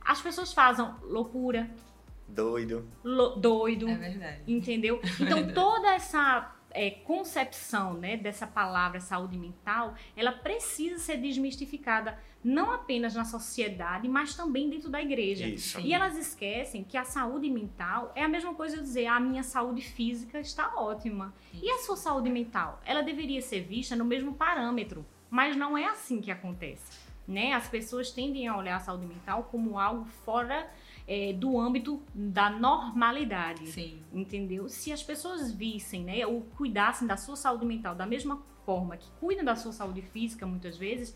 As 0.00 0.20
pessoas 0.20 0.52
fazem 0.52 0.88
loucura. 1.02 1.68
Doido. 2.28 2.88
Lo, 3.02 3.30
doido. 3.30 3.88
É 3.88 3.94
verdade. 3.94 4.42
Entendeu? 4.46 5.00
Então, 5.20 5.52
toda 5.52 5.92
essa 5.92 6.54
é, 6.72 6.90
concepção 6.90 7.94
né, 7.94 8.16
dessa 8.16 8.46
palavra 8.46 9.00
saúde 9.00 9.36
mental, 9.36 9.94
ela 10.16 10.32
precisa 10.32 10.98
ser 10.98 11.16
desmistificada 11.16 12.18
não 12.42 12.72
apenas 12.72 13.14
na 13.14 13.24
sociedade, 13.24 14.08
mas 14.08 14.34
também 14.34 14.70
dentro 14.70 14.88
da 14.88 15.00
igreja. 15.00 15.46
Isso. 15.46 15.78
E 15.80 15.92
elas 15.92 16.16
esquecem 16.16 16.82
que 16.82 16.96
a 16.96 17.04
saúde 17.04 17.50
mental 17.50 18.12
é 18.14 18.24
a 18.24 18.28
mesma 18.28 18.54
coisa 18.54 18.78
de 18.78 18.82
dizer 18.82 19.06
a 19.06 19.20
minha 19.20 19.42
saúde 19.42 19.82
física 19.82 20.40
está 20.40 20.74
ótima. 20.76 21.34
Isso. 21.52 21.64
E 21.64 21.70
a 21.70 21.78
sua 21.78 21.96
saúde 21.96 22.30
mental? 22.30 22.80
Ela 22.86 23.02
deveria 23.02 23.42
ser 23.42 23.60
vista 23.60 23.94
no 23.94 24.04
mesmo 24.04 24.34
parâmetro, 24.34 25.04
mas 25.28 25.54
não 25.54 25.76
é 25.76 25.84
assim 25.86 26.20
que 26.20 26.30
acontece. 26.30 26.98
Né? 27.28 27.52
As 27.52 27.68
pessoas 27.68 28.10
tendem 28.10 28.48
a 28.48 28.56
olhar 28.56 28.76
a 28.76 28.80
saúde 28.80 29.06
mental 29.06 29.48
como 29.50 29.78
algo 29.78 30.04
fora 30.24 30.68
é, 31.06 31.32
do 31.32 31.58
âmbito 31.58 32.02
da 32.14 32.50
normalidade. 32.50 33.66
Sim. 33.68 34.00
Entendeu? 34.12 34.68
Se 34.68 34.92
as 34.92 35.02
pessoas 35.02 35.52
vissem, 35.52 36.04
né, 36.04 36.26
ou 36.26 36.42
cuidassem 36.56 37.06
da 37.06 37.16
sua 37.16 37.36
saúde 37.36 37.64
mental 37.64 37.94
da 37.94 38.06
mesma 38.06 38.42
forma 38.64 38.96
que 38.96 39.10
cuidam 39.18 39.44
da 39.44 39.56
sua 39.56 39.72
saúde 39.72 40.02
física, 40.02 40.46
muitas 40.46 40.76
vezes, 40.76 41.14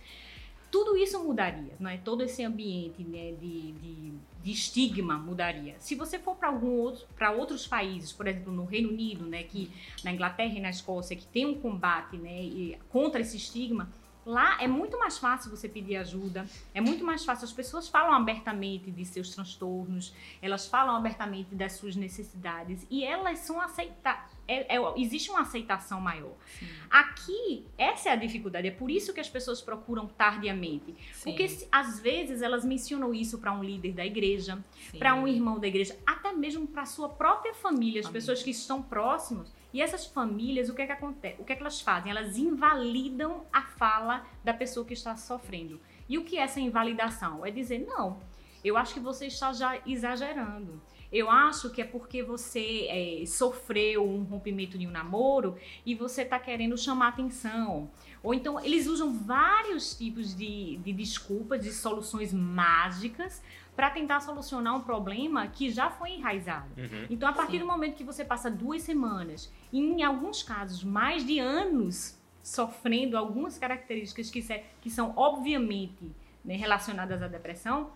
tudo 0.75 0.97
isso 0.97 1.23
mudaria, 1.23 1.73
não 1.79 1.89
é? 1.89 1.97
Todo 1.97 2.25
esse 2.25 2.43
ambiente 2.43 3.05
né, 3.05 3.31
de, 3.41 3.71
de, 3.73 4.13
de 4.43 4.51
estigma 4.51 5.17
mudaria. 5.17 5.77
Se 5.79 5.95
você 5.95 6.19
for 6.19 6.35
para 6.35 6.49
algum 6.49 6.81
outro, 6.81 7.07
para 7.15 7.31
outros 7.31 7.65
países, 7.65 8.13
por 8.13 8.27
exemplo, 8.27 8.53
no 8.53 8.65
Reino 8.65 8.89
Unido, 8.89 9.25
né, 9.25 9.45
que 9.45 9.71
na 10.03 10.11
Inglaterra 10.11 10.53
e 10.53 10.61
na 10.61 10.71
Escócia, 10.71 11.15
que 11.15 11.27
tem 11.29 11.47
um 11.47 11.55
combate, 11.55 12.17
né, 12.17 12.77
contra 12.89 13.21
esse 13.21 13.37
estigma, 13.37 13.89
Lá 14.27 14.63
é 14.63 14.67
muito 14.67 14.99
mais 14.99 15.19
fácil 15.19 15.51
você 15.51 15.69
pedir 15.69 15.97
ajuda, 15.97 16.47
é 16.73 16.81
muito 16.81 17.05
mais 17.05 17.25
fácil. 17.25 17.45
As 17.45 17.53
pessoas 17.53 17.89
falam 17.89 18.15
abertamente 18.15 18.91
de 18.91 19.05
seus 19.05 19.31
transtornos, 19.31 20.15
elas 20.41 20.67
falam 20.67 20.97
abertamente 20.97 21.55
das 21.55 21.73
suas 21.75 21.95
necessidades 21.95 22.87
e 22.91 23.05
elas 23.05 23.41
são 23.41 23.61
aceitadas. 23.61 24.33
É, 24.47 24.77
é, 24.77 24.95
existe 24.97 25.31
uma 25.31 25.41
aceitação 25.41 26.01
maior. 26.01 26.35
Sim. 26.59 26.67
Aqui, 26.91 27.67
essa 27.79 28.11
é 28.11 28.13
a 28.13 28.17
dificuldade. 28.17 28.69
É 28.69 28.71
por 28.71 28.91
isso 28.91 29.13
que 29.15 29.21
as 29.21 29.29
pessoas 29.29 29.63
procuram 29.63 30.07
tardiamente. 30.07 30.95
Sim. 31.15 31.31
Porque 31.31 31.47
às 31.73 31.99
vezes 31.99 32.43
elas 32.43 32.65
mencionam 32.65 33.15
isso 33.15 33.39
para 33.39 33.53
um 33.53 33.63
líder 33.63 33.93
da 33.93 34.05
igreja, 34.05 34.63
para 34.99 35.15
um 35.15 35.27
irmão 35.27 35.59
da 35.59 35.67
igreja, 35.67 35.97
até 36.07 36.33
mesmo 36.33 36.67
para 36.67 36.85
sua 36.85 37.09
própria 37.09 37.55
família, 37.55 38.01
as 38.01 38.07
família. 38.07 38.13
pessoas 38.13 38.43
que 38.43 38.51
estão 38.51 38.83
próximas 38.83 39.51
e 39.75 39.83
essas 39.83 40.07
famílias, 40.07 40.69
o 40.69 40.75
que 40.75 40.83
é 40.83 40.87
que 40.87 40.93
acontece? 40.93 41.35
O 41.41 41.45
que 41.45 41.53
é 41.53 41.57
que 41.57 41.61
elas 41.61 41.81
fazem? 41.81 42.09
Elas 42.09 42.39
invalidam 42.39 43.45
a 43.53 43.61
fala 43.61 44.25
da 44.45 44.55
pessoa 44.55 44.87
que 44.87 44.95
está 44.95 45.17
sofrendo. 45.17 45.81
E 46.09 46.17
o 46.17 46.25
que 46.25 46.39
é 46.39 46.43
essa 46.43 46.61
invalidação? 46.61 47.45
É 47.45 47.51
dizer, 47.51 47.85
não, 47.85 48.21
eu 48.63 48.77
acho 48.77 48.95
que 48.95 49.01
você 49.01 49.27
está 49.27 49.53
já 49.53 49.77
exagerando. 49.85 50.81
Eu 51.13 51.29
acho 51.29 51.71
que 51.71 51.83
é 51.83 51.85
porque 51.85 52.23
você 52.23 52.87
é, 52.89 53.27
sofreu 53.27 54.09
um 54.09 54.23
rompimento 54.23 54.79
de 54.79 54.87
um 54.87 54.91
namoro 54.93 55.57
e 55.85 55.93
você 55.95 56.23
está 56.23 56.39
querendo 56.39 56.79
chamar 56.79 57.09
atenção. 57.09 57.91
Ou 58.23 58.33
então 58.33 58.59
eles 58.65 58.87
usam 58.87 59.13
vários 59.13 59.97
tipos 59.97 60.37
de, 60.37 60.77
de 60.79 60.93
desculpas, 60.93 61.61
de 61.61 61.73
soluções 61.73 62.33
mágicas 62.33 63.43
para 63.77 63.91
tentar 63.91 64.21
solucionar 64.21 64.77
um 64.77 64.81
problema 64.81 65.47
que 65.49 65.71
já 65.71 65.91
foi 65.91 66.13
enraizado. 66.13 66.69
Uhum. 66.77 67.07
Então, 67.11 67.29
a 67.29 67.33
partir 67.33 67.53
Sim. 67.53 67.59
do 67.61 67.67
momento 67.67 67.97
que 67.97 68.05
você 68.05 68.25
passa 68.25 68.51
duas 68.51 68.83
semanas, 68.83 69.53
e 69.73 69.81
em 69.81 70.03
alguns 70.03 70.43
casos 70.43 70.85
mais 70.85 71.27
de 71.27 71.39
anos, 71.39 72.17
sofrendo 72.43 73.17
algumas 73.17 73.59
características 73.59 74.31
que, 74.31 74.43
se, 74.43 74.63
que 74.81 74.91
são 74.91 75.13
obviamente 75.17 76.11
né, 76.45 76.57
relacionadas 76.57 77.23
à 77.23 77.27
depressão, 77.27 77.91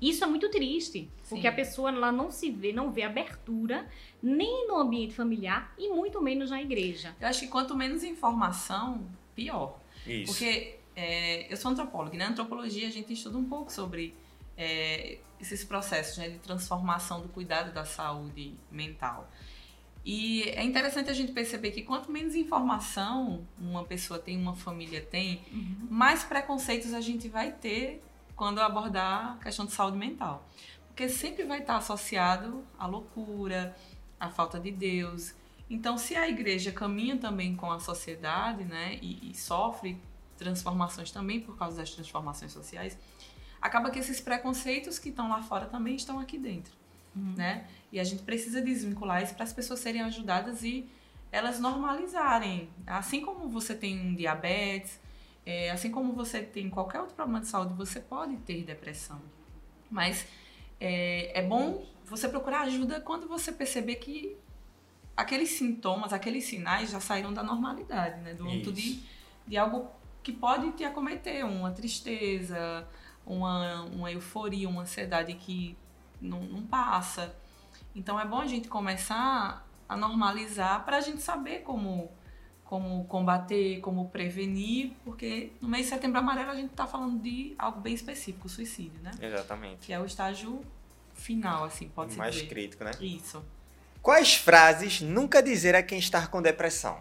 isso 0.00 0.24
é 0.24 0.26
muito 0.26 0.48
triste, 0.48 1.10
Sim. 1.22 1.28
porque 1.28 1.46
a 1.46 1.52
pessoa 1.52 1.90
ela 1.90 2.10
não 2.10 2.30
se 2.30 2.50
vê, 2.50 2.72
não 2.72 2.90
vê 2.90 3.02
abertura 3.02 3.86
nem 4.22 4.66
no 4.66 4.76
ambiente 4.76 5.14
familiar 5.14 5.74
e 5.78 5.90
muito 5.90 6.22
menos 6.22 6.50
na 6.50 6.60
igreja. 6.60 7.14
Eu 7.20 7.28
acho 7.28 7.40
que 7.40 7.48
quanto 7.48 7.76
menos 7.76 8.02
informação, 8.02 9.06
pior. 9.34 9.78
Isso. 10.06 10.32
Porque 10.32 10.78
é, 10.96 11.52
eu 11.52 11.56
sou 11.56 11.70
antropóloga, 11.70 12.16
e 12.16 12.18
na 12.18 12.28
antropologia 12.28 12.88
a 12.88 12.90
gente 12.90 13.12
estuda 13.12 13.36
um 13.36 13.44
pouco 13.44 13.70
sobre 13.70 14.14
é, 14.60 15.16
esses 15.40 15.64
processos 15.64 16.18
né, 16.18 16.28
de 16.28 16.38
transformação 16.38 17.22
do 17.22 17.28
cuidado 17.28 17.72
da 17.72 17.86
saúde 17.86 18.54
mental. 18.70 19.26
E 20.04 20.42
é 20.50 20.62
interessante 20.62 21.08
a 21.08 21.14
gente 21.14 21.32
perceber 21.32 21.70
que 21.70 21.82
quanto 21.82 22.12
menos 22.12 22.34
informação 22.34 23.46
uma 23.58 23.84
pessoa 23.84 24.18
tem, 24.18 24.36
uma 24.36 24.54
família 24.54 25.00
tem, 25.00 25.42
uhum. 25.50 25.88
mais 25.90 26.24
preconceitos 26.24 26.92
a 26.92 27.00
gente 27.00 27.26
vai 27.26 27.52
ter 27.52 28.02
quando 28.36 28.60
abordar 28.60 29.32
a 29.32 29.42
questão 29.42 29.64
de 29.64 29.72
saúde 29.72 29.96
mental. 29.96 30.46
Porque 30.88 31.08
sempre 31.08 31.44
vai 31.44 31.60
estar 31.60 31.76
associado 31.76 32.62
à 32.78 32.86
loucura, 32.86 33.74
à 34.18 34.28
falta 34.28 34.60
de 34.60 34.70
Deus. 34.70 35.34
Então, 35.70 35.96
se 35.96 36.16
a 36.16 36.28
igreja 36.28 36.70
caminha 36.70 37.16
também 37.16 37.56
com 37.56 37.70
a 37.70 37.80
sociedade, 37.80 38.64
né, 38.64 38.98
e, 39.00 39.30
e 39.30 39.34
sofre 39.34 39.98
transformações 40.36 41.10
também 41.10 41.40
por 41.40 41.56
causa 41.56 41.76
das 41.76 41.90
transformações 41.90 42.52
sociais, 42.52 42.98
acaba 43.60 43.90
que 43.90 43.98
esses 43.98 44.20
preconceitos 44.20 44.98
que 44.98 45.10
estão 45.10 45.28
lá 45.28 45.42
fora 45.42 45.66
também 45.66 45.96
estão 45.96 46.18
aqui 46.18 46.38
dentro, 46.38 46.72
uhum. 47.14 47.34
né? 47.36 47.66
E 47.92 47.98
a 47.98 48.04
gente 48.04 48.22
precisa 48.22 48.62
desvincular 48.62 49.22
isso 49.22 49.34
para 49.34 49.44
as 49.44 49.52
pessoas 49.52 49.80
serem 49.80 50.02
ajudadas 50.02 50.62
e 50.62 50.88
elas 51.32 51.60
normalizarem. 51.60 52.68
Assim 52.86 53.20
como 53.20 53.48
você 53.48 53.74
tem 53.74 53.98
um 53.98 54.14
diabetes, 54.14 54.98
é, 55.44 55.70
assim 55.70 55.90
como 55.90 56.12
você 56.12 56.42
tem 56.42 56.70
qualquer 56.70 57.00
outro 57.00 57.14
problema 57.14 57.40
de 57.40 57.46
saúde, 57.46 57.74
você 57.74 58.00
pode 58.00 58.36
ter 58.38 58.62
depressão. 58.64 59.20
Mas 59.90 60.26
é, 60.80 61.38
é 61.38 61.42
bom 61.42 61.84
você 62.04 62.28
procurar 62.28 62.62
ajuda 62.62 63.00
quando 63.00 63.28
você 63.28 63.52
perceber 63.52 63.96
que 63.96 64.36
aqueles 65.16 65.50
sintomas, 65.50 66.12
aqueles 66.12 66.44
sinais 66.44 66.90
já 66.90 67.00
saíram 67.00 67.32
da 67.32 67.42
normalidade, 67.42 68.20
né? 68.20 68.34
Do 68.34 68.48
âmbito 68.48 68.72
de, 68.72 69.02
de 69.46 69.56
algo 69.56 69.90
que 70.22 70.32
pode 70.32 70.72
te 70.72 70.84
acometer, 70.84 71.44
uma 71.44 71.70
tristeza, 71.70 72.86
uma, 73.30 73.82
uma 73.84 74.10
euforia, 74.10 74.68
uma 74.68 74.82
ansiedade 74.82 75.34
que 75.34 75.76
não, 76.20 76.40
não 76.42 76.62
passa. 76.62 77.34
Então 77.94 78.18
é 78.18 78.26
bom 78.26 78.40
a 78.40 78.46
gente 78.46 78.68
começar 78.68 79.66
a 79.88 79.96
normalizar 79.96 80.84
para 80.84 80.96
a 80.98 81.00
gente 81.00 81.20
saber 81.22 81.60
como 81.60 82.10
como 82.64 83.04
combater, 83.06 83.80
como 83.80 84.10
prevenir, 84.10 84.92
porque 85.04 85.52
no 85.60 85.68
mês 85.68 85.86
de 85.86 85.90
setembro 85.90 86.20
amarelo 86.20 86.52
a 86.52 86.54
gente 86.54 86.70
está 86.70 86.86
falando 86.86 87.20
de 87.20 87.52
algo 87.58 87.80
bem 87.80 87.92
específico, 87.92 88.46
o 88.46 88.48
suicídio, 88.48 89.00
né? 89.02 89.10
Exatamente. 89.20 89.86
Que 89.86 89.92
é 89.92 89.98
o 89.98 90.04
estágio 90.04 90.64
final, 91.12 91.64
assim, 91.64 91.88
pode 91.88 92.12
ser. 92.12 92.18
Mais 92.18 92.32
dizer. 92.32 92.46
crítico, 92.46 92.84
né? 92.84 92.92
Isso. 93.00 93.44
Quais 94.00 94.36
frases 94.36 95.00
nunca 95.00 95.42
dizer 95.42 95.74
a 95.74 95.82
quem 95.82 95.98
está 95.98 96.28
com 96.28 96.40
depressão? 96.40 97.00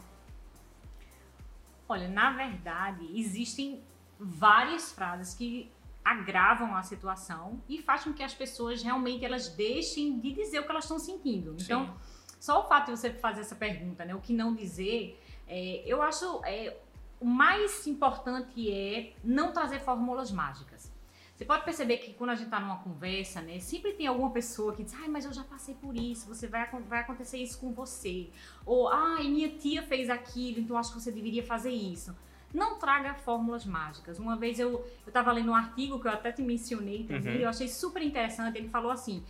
Olha, 1.87 2.07
na 2.07 2.31
verdade, 2.31 3.07
existem 3.13 3.79
várias 4.19 4.91
frases 4.91 5.35
que 5.35 5.71
agravam 6.03 6.75
a 6.75 6.81
situação 6.81 7.61
e 7.67 7.81
fazem 7.81 8.11
com 8.11 8.17
que 8.17 8.23
as 8.23 8.33
pessoas 8.33 8.81
realmente 8.81 9.23
elas 9.23 9.49
deixem 9.49 10.19
de 10.19 10.31
dizer 10.33 10.59
o 10.59 10.63
que 10.63 10.71
elas 10.71 10.85
estão 10.85 10.99
sentindo. 10.99 11.55
Então, 11.59 11.85
Sim. 11.85 11.93
só 12.39 12.61
o 12.61 12.67
fato 12.67 12.85
de 12.85 12.97
você 12.97 13.11
fazer 13.11 13.41
essa 13.41 13.55
pergunta, 13.55 14.05
né, 14.05 14.15
o 14.15 14.19
que 14.19 14.33
não 14.33 14.55
dizer, 14.55 15.21
é, 15.47 15.83
eu 15.85 16.01
acho 16.01 16.41
é, 16.45 16.77
o 17.19 17.25
mais 17.25 17.85
importante 17.85 18.71
é 18.71 19.13
não 19.23 19.51
trazer 19.51 19.79
fórmulas 19.79 20.31
mágicas. 20.31 20.91
Você 21.35 21.45
pode 21.45 21.63
perceber 21.63 21.99
que 21.99 22.13
quando 22.13 22.31
a 22.31 22.35
gente 22.35 22.47
está 22.47 22.59
numa 22.59 22.79
conversa, 22.79 23.41
né, 23.41 23.59
sempre 23.59 23.93
tem 23.93 24.07
alguma 24.07 24.29
pessoa 24.29 24.75
que 24.75 24.83
diz, 24.83 24.93
ai, 24.93 25.07
mas 25.07 25.23
eu 25.23 25.31
já 25.31 25.43
passei 25.43 25.73
por 25.73 25.95
isso, 25.95 26.27
você 26.27 26.47
vai, 26.47 26.69
vai 26.81 26.99
acontecer 26.99 27.37
isso 27.37 27.57
com 27.59 27.71
você. 27.71 28.29
Ou, 28.65 28.89
ai, 28.89 29.23
minha 29.29 29.49
tia 29.49 29.81
fez 29.81 30.09
aquilo, 30.09 30.59
então 30.59 30.77
acho 30.77 30.91
que 30.91 30.99
você 30.99 31.11
deveria 31.13 31.41
fazer 31.41 31.71
isso. 31.71 32.13
Não 32.53 32.79
traga 32.79 33.13
fórmulas 33.13 33.65
mágicas. 33.65 34.19
Uma 34.19 34.35
vez 34.35 34.59
eu 34.59 34.85
estava 35.05 35.31
lendo 35.31 35.51
um 35.51 35.55
artigo 35.55 35.99
que 35.99 36.07
eu 36.07 36.11
até 36.11 36.31
te 36.31 36.41
mencionei 36.41 37.07
uhum. 37.09 37.31
eu 37.31 37.49
achei 37.49 37.67
super 37.67 38.01
interessante. 38.01 38.57
Ele 38.57 38.69
falou 38.69 38.91
assim: 38.91 39.23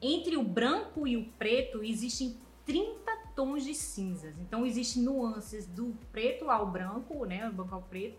entre 0.00 0.36
o 0.36 0.42
branco 0.42 1.06
e 1.06 1.16
o 1.16 1.24
preto 1.38 1.82
existem 1.82 2.36
30 2.66 3.10
tons 3.34 3.64
de 3.64 3.74
cinzas. 3.74 4.38
Então 4.38 4.66
existem 4.66 5.02
nuances 5.02 5.66
do 5.66 5.96
preto 6.12 6.50
ao 6.50 6.66
branco, 6.66 7.24
né, 7.24 7.46
do 7.46 7.52
branco 7.52 7.74
ao 7.74 7.82
preto 7.82 8.18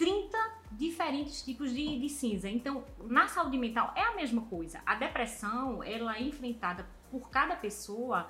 30 0.00 0.38
diferentes 0.72 1.42
tipos 1.42 1.74
de, 1.74 1.98
de, 1.98 2.08
cinza. 2.08 2.48
Então, 2.48 2.82
na 3.04 3.28
saúde 3.28 3.58
mental 3.58 3.92
é 3.94 4.00
a 4.00 4.16
mesma 4.16 4.40
coisa. 4.40 4.80
A 4.86 4.94
depressão, 4.94 5.84
ela 5.84 6.16
é 6.16 6.22
enfrentada 6.22 6.86
por 7.10 7.28
cada 7.28 7.54
pessoa 7.54 8.26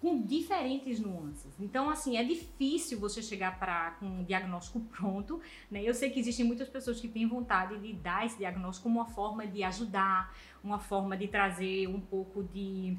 com 0.00 0.22
diferentes 0.22 0.98
nuances. 0.98 1.52
Então, 1.60 1.90
assim, 1.90 2.16
é 2.16 2.24
difícil 2.24 2.98
você 2.98 3.22
chegar 3.22 3.58
para 3.58 3.92
com 3.92 4.06
um 4.06 4.24
diagnóstico 4.24 4.80
pronto, 4.90 5.40
né? 5.70 5.82
Eu 5.82 5.92
sei 5.92 6.10
que 6.10 6.18
existem 6.18 6.46
muitas 6.46 6.68
pessoas 6.68 6.98
que 7.00 7.08
têm 7.08 7.26
vontade 7.26 7.78
de 7.78 7.92
dar 7.92 8.24
esse 8.24 8.38
diagnóstico 8.38 8.84
como 8.84 8.98
uma 8.98 9.06
forma 9.06 9.46
de 9.46 9.62
ajudar, 9.62 10.34
uma 10.64 10.78
forma 10.78 11.16
de 11.16 11.28
trazer 11.28 11.86
um 11.86 12.00
pouco 12.00 12.42
de 12.42 12.96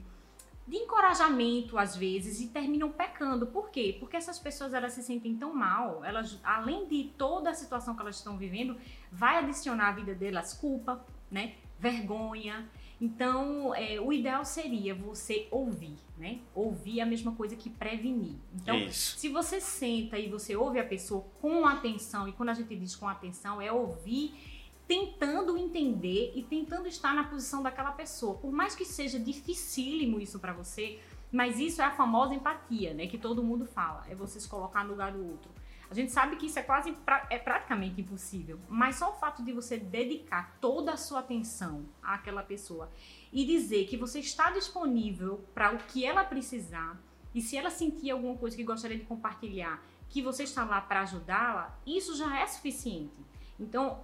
de 0.67 0.77
encorajamento 0.77 1.77
às 1.77 1.98
vezes 1.98 2.39
e 2.39 2.48
terminam 2.48 2.89
pecando. 2.89 3.48
Por 3.48 3.72
quê? 3.72 3.98
Porque 4.00 4.15
essas 4.15 4.39
pessoas 4.39 4.74
elas 4.74 4.93
se 4.93 5.03
sentem 5.03 5.36
tão 5.36 5.53
mal, 5.53 6.05
elas 6.05 6.39
além 6.43 6.88
de 6.88 7.12
toda 7.17 7.49
a 7.49 7.54
situação 7.54 7.93
que 7.93 8.02
elas 8.02 8.15
estão 8.15 8.38
vivendo, 8.38 8.78
vai 9.12 9.38
adicionar 9.38 9.89
à 9.89 9.91
vida 9.91 10.15
delas 10.15 10.54
culpa, 10.54 11.04
né? 11.30 11.56
Vergonha. 11.78 12.69
Então, 13.01 13.73
é, 13.73 13.99
o 13.99 14.13
ideal 14.13 14.45
seria 14.45 14.93
você 14.93 15.47
ouvir, 15.49 15.95
né? 16.19 16.39
Ouvir 16.53 16.99
é 16.99 17.01
a 17.03 17.05
mesma 17.05 17.31
coisa 17.31 17.55
que 17.55 17.67
prevenir. 17.67 18.35
Então, 18.53 18.77
Isso. 18.77 19.17
se 19.17 19.27
você 19.27 19.59
senta 19.59 20.19
e 20.19 20.29
você 20.29 20.55
ouve 20.55 20.79
a 20.79 20.85
pessoa 20.85 21.25
com 21.41 21.65
atenção, 21.65 22.27
e 22.27 22.31
quando 22.31 22.49
a 22.49 22.53
gente 22.53 22.75
diz 22.75 22.95
com 22.95 23.07
atenção, 23.07 23.59
é 23.59 23.71
ouvir 23.71 24.35
tentando 24.87 25.57
entender 25.57 26.31
e 26.35 26.43
tentando 26.43 26.87
estar 26.87 27.15
na 27.15 27.23
posição 27.23 27.63
daquela 27.63 27.91
pessoa. 27.91 28.35
Por 28.35 28.51
mais 28.51 28.75
que 28.75 28.85
seja 28.85 29.17
dificílimo 29.19 30.19
isso 30.19 30.37
para 30.37 30.53
você, 30.53 30.99
mas 31.31 31.57
isso 31.57 31.81
é 31.81 31.85
a 31.85 31.91
famosa 31.91 32.35
empatia, 32.35 32.93
né? 32.93 33.07
Que 33.07 33.17
todo 33.17 33.41
mundo 33.41 33.65
fala. 33.65 34.05
É 34.09 34.13
você 34.13 34.39
se 34.39 34.47
colocar 34.47 34.83
no 34.83 34.91
lugar 34.91 35.11
do 35.11 35.25
outro. 35.25 35.49
A 35.91 35.93
gente 35.93 36.13
sabe 36.13 36.38
que 36.38 36.45
isso 36.45 36.58
é 36.58 36.63
quase 36.63 36.95
é 37.30 37.38
praticamente 37.38 37.99
impossível, 37.99 38.58
mas 38.69 38.95
só 38.95 39.10
o 39.10 39.19
fato 39.19 39.43
de 39.43 39.51
você 39.51 39.77
dedicar 39.77 40.58
toda 40.62 40.93
a 40.93 40.95
sua 40.95 41.19
atenção 41.19 41.86
àquela 42.01 42.41
pessoa 42.41 42.89
e 43.30 43.43
dizer 43.43 43.88
que 43.88 43.97
você 43.97 44.19
está 44.19 44.51
disponível 44.51 45.43
para 45.54 45.73
o 45.73 45.80
que 45.80 46.06
ela 46.06 46.23
precisar 46.23 46.97
e 47.36 47.41
se 47.41 47.58
ela 47.58 47.69
sentir 47.69 48.10
alguma 48.10 48.38
coisa 48.38 48.56
que 48.56 48.63
gostaria 48.63 48.97
de 48.97 49.04
compartilhar, 49.04 49.84
que 50.08 50.21
você 50.21 50.43
está 50.43 50.63
lá 50.63 50.80
para 50.80 51.01
ajudá-la, 51.01 51.77
isso 51.86 52.15
já 52.15 52.39
é 52.39 52.47
suficiente. 52.47 53.19
Então, 53.60 54.01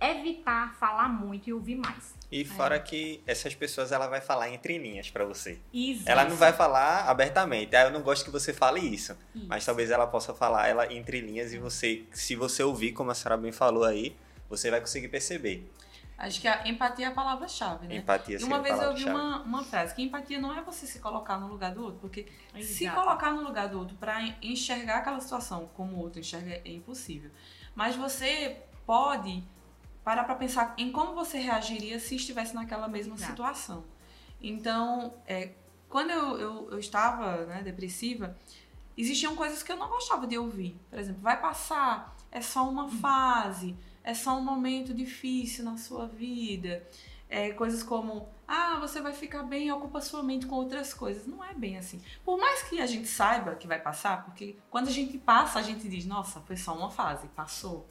evitar 0.00 0.74
falar 0.74 1.08
muito 1.08 1.48
e 1.48 1.52
ouvir 1.52 1.76
mais. 1.76 2.14
E 2.30 2.44
fora 2.44 2.76
é. 2.76 2.78
que 2.78 3.22
essas 3.26 3.54
pessoas 3.54 3.90
ela 3.90 4.06
vai 4.06 4.20
falar 4.20 4.50
entre 4.50 4.78
linhas 4.78 5.10
para 5.10 5.24
você. 5.24 5.58
Isso. 5.72 6.08
Ela 6.08 6.24
não 6.24 6.36
vai 6.36 6.52
falar 6.52 7.08
abertamente. 7.08 7.74
Ah, 7.74 7.84
eu 7.84 7.90
não 7.90 8.02
gosto 8.02 8.24
que 8.24 8.30
você 8.30 8.52
fale 8.52 8.80
isso. 8.80 9.16
isso. 9.34 9.46
Mas 9.48 9.64
talvez 9.64 9.90
ela 9.90 10.06
possa 10.06 10.34
falar 10.34 10.68
ela 10.68 10.92
entre 10.92 11.20
linhas 11.20 11.52
e 11.52 11.58
você, 11.58 12.04
se 12.12 12.36
você 12.36 12.62
ouvir, 12.62 12.92
como 12.92 13.10
a 13.10 13.14
senhora 13.14 13.40
bem 13.40 13.50
falou 13.50 13.84
aí, 13.84 14.14
você 14.48 14.70
vai 14.70 14.80
conseguir 14.80 15.08
perceber. 15.08 15.70
Acho 16.18 16.40
que 16.40 16.48
a 16.48 16.66
empatia 16.66 17.06
é 17.06 17.08
a 17.08 17.12
palavra-chave, 17.12 17.86
né? 17.86 17.96
Empatia 17.96 18.38
e 18.40 18.44
uma 18.44 18.60
vez 18.60 18.76
eu 18.82 18.88
ouvi 18.88 19.04
uma, 19.04 19.40
uma 19.42 19.62
frase 19.62 19.94
que 19.94 20.02
empatia 20.02 20.40
não 20.40 20.52
é 20.52 20.60
você 20.60 20.84
se 20.84 20.98
colocar 20.98 21.38
no 21.38 21.46
lugar 21.46 21.72
do 21.72 21.84
outro, 21.84 22.00
porque 22.00 22.26
Exato. 22.52 22.74
se 22.74 22.90
colocar 22.90 23.30
no 23.30 23.42
lugar 23.42 23.68
do 23.68 23.78
outro 23.78 23.96
para 23.96 24.20
enxergar 24.42 24.96
aquela 24.96 25.20
situação 25.20 25.70
como 25.74 25.94
o 25.94 26.00
outro 26.00 26.18
enxerga 26.18 26.60
é 26.64 26.72
impossível. 26.72 27.30
Mas 27.72 27.94
você 27.94 28.56
pode 28.84 29.44
parar 30.08 30.24
para 30.24 30.36
pensar 30.36 30.72
em 30.78 30.90
como 30.90 31.14
você 31.14 31.36
reagiria 31.36 32.00
se 32.00 32.16
estivesse 32.16 32.54
naquela 32.54 32.88
mesma 32.88 33.14
Exato. 33.14 33.30
situação. 33.30 33.84
Então, 34.40 35.12
é, 35.26 35.50
quando 35.86 36.08
eu, 36.08 36.38
eu, 36.38 36.70
eu 36.70 36.78
estava 36.78 37.44
né, 37.44 37.60
depressiva, 37.62 38.34
existiam 38.96 39.36
coisas 39.36 39.62
que 39.62 39.70
eu 39.70 39.76
não 39.76 39.86
gostava 39.86 40.26
de 40.26 40.38
ouvir. 40.38 40.80
Por 40.88 40.98
exemplo, 40.98 41.20
vai 41.20 41.38
passar, 41.38 42.16
é 42.32 42.40
só 42.40 42.66
uma 42.66 42.84
uhum. 42.84 43.00
fase, 43.00 43.76
é 44.02 44.14
só 44.14 44.38
um 44.38 44.42
momento 44.42 44.94
difícil 44.94 45.62
na 45.62 45.76
sua 45.76 46.06
vida. 46.06 46.82
É, 47.28 47.50
coisas 47.50 47.82
como, 47.82 48.26
ah, 48.46 48.78
você 48.80 49.02
vai 49.02 49.12
ficar 49.12 49.42
bem 49.42 49.70
ocupa 49.70 50.00
sua 50.00 50.22
mente 50.22 50.46
com 50.46 50.54
outras 50.54 50.94
coisas. 50.94 51.26
Não 51.26 51.44
é 51.44 51.52
bem 51.52 51.76
assim. 51.76 52.00
Por 52.24 52.38
mais 52.38 52.62
que 52.62 52.80
a 52.80 52.86
gente 52.86 53.08
saiba 53.08 53.56
que 53.56 53.66
vai 53.66 53.78
passar, 53.78 54.24
porque 54.24 54.56
quando 54.70 54.88
a 54.88 54.90
gente 54.90 55.18
passa, 55.18 55.58
a 55.58 55.62
gente 55.62 55.86
diz, 55.86 56.06
nossa, 56.06 56.40
foi 56.40 56.56
só 56.56 56.74
uma 56.74 56.90
fase, 56.90 57.28
passou, 57.36 57.86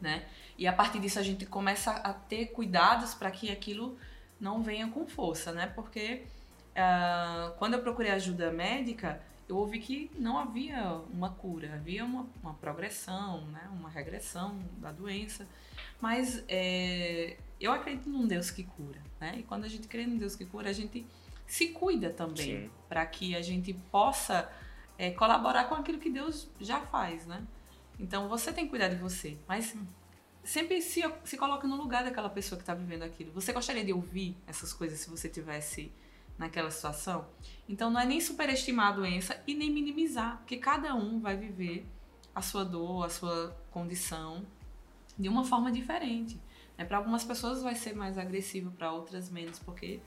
né? 0.00 0.26
E 0.56 0.66
a 0.66 0.72
partir 0.72 0.98
disso 0.98 1.18
a 1.18 1.22
gente 1.22 1.46
começa 1.46 1.90
a 1.90 2.12
ter 2.12 2.46
cuidados 2.46 3.14
para 3.14 3.30
que 3.30 3.50
aquilo 3.50 3.98
não 4.40 4.62
venha 4.62 4.88
com 4.88 5.06
força, 5.06 5.52
né? 5.52 5.66
Porque 5.74 6.24
uh, 6.72 7.56
quando 7.58 7.74
eu 7.74 7.82
procurei 7.82 8.10
ajuda 8.10 8.50
médica, 8.50 9.20
eu 9.48 9.56
ouvi 9.56 9.78
que 9.78 10.10
não 10.14 10.38
havia 10.38 11.00
uma 11.10 11.30
cura, 11.30 11.74
havia 11.74 12.04
uma, 12.04 12.26
uma 12.42 12.54
progressão, 12.54 13.46
né? 13.46 13.68
uma 13.72 13.88
regressão 13.88 14.58
da 14.76 14.92
doença. 14.92 15.46
Mas 16.00 16.44
é, 16.48 17.36
eu 17.58 17.72
acredito 17.72 18.08
num 18.08 18.26
Deus 18.26 18.50
que 18.50 18.62
cura, 18.62 19.00
né? 19.18 19.36
E 19.38 19.42
quando 19.42 19.64
a 19.64 19.68
gente 19.68 19.88
crê 19.88 20.06
num 20.06 20.18
Deus 20.18 20.36
que 20.36 20.44
cura, 20.44 20.68
a 20.68 20.72
gente 20.72 21.06
se 21.46 21.68
cuida 21.68 22.10
também 22.10 22.70
para 22.88 23.04
que 23.06 23.34
a 23.34 23.40
gente 23.40 23.72
possa 23.90 24.50
é, 24.98 25.10
colaborar 25.10 25.64
com 25.64 25.74
aquilo 25.74 25.98
que 25.98 26.10
Deus 26.10 26.48
já 26.60 26.80
faz, 26.82 27.26
né? 27.26 27.42
Então 27.98 28.28
você 28.28 28.52
tem 28.52 28.64
que 28.64 28.70
cuidar 28.70 28.88
de 28.88 28.96
você, 28.96 29.36
mas 29.46 29.74
hum 29.74 29.86
sempre 30.48 30.80
se, 30.80 31.02
se 31.24 31.36
coloca 31.36 31.68
no 31.68 31.76
lugar 31.76 32.02
daquela 32.02 32.30
pessoa 32.30 32.56
que 32.56 32.62
está 32.62 32.72
vivendo 32.74 33.02
aquilo. 33.02 33.30
Você 33.32 33.52
gostaria 33.52 33.84
de 33.84 33.92
ouvir 33.92 34.34
essas 34.46 34.72
coisas 34.72 34.98
se 34.98 35.10
você 35.10 35.28
tivesse 35.28 35.92
naquela 36.38 36.70
situação? 36.70 37.26
Então 37.68 37.90
não 37.90 38.00
é 38.00 38.06
nem 38.06 38.18
superestimar 38.18 38.88
a 38.88 38.92
doença 38.92 39.38
e 39.46 39.54
nem 39.54 39.70
minimizar, 39.70 40.38
porque 40.38 40.56
cada 40.56 40.94
um 40.94 41.20
vai 41.20 41.36
viver 41.36 41.86
a 42.34 42.40
sua 42.40 42.64
dor, 42.64 43.04
a 43.04 43.10
sua 43.10 43.54
condição 43.70 44.42
de 45.18 45.28
uma 45.28 45.44
forma 45.44 45.70
diferente. 45.70 46.40
É, 46.78 46.84
para 46.84 46.96
algumas 46.96 47.24
pessoas 47.24 47.62
vai 47.62 47.74
ser 47.74 47.94
mais 47.94 48.16
agressivo, 48.16 48.70
para 48.70 48.90
outras 48.90 49.28
menos, 49.28 49.58
porque 49.58 50.00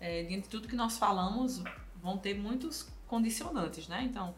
é, 0.00 0.24
diante 0.24 0.44
de 0.44 0.48
tudo 0.48 0.66
que 0.66 0.74
nós 0.74 0.98
falamos, 0.98 1.62
vão 2.02 2.18
ter 2.18 2.34
muitos 2.34 2.88
condicionantes, 3.06 3.86
né? 3.86 4.02
Então, 4.02 4.34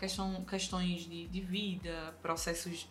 questão, 0.00 0.42
questões 0.44 1.02
de, 1.02 1.28
de 1.28 1.40
vida, 1.42 2.14
processos 2.22 2.88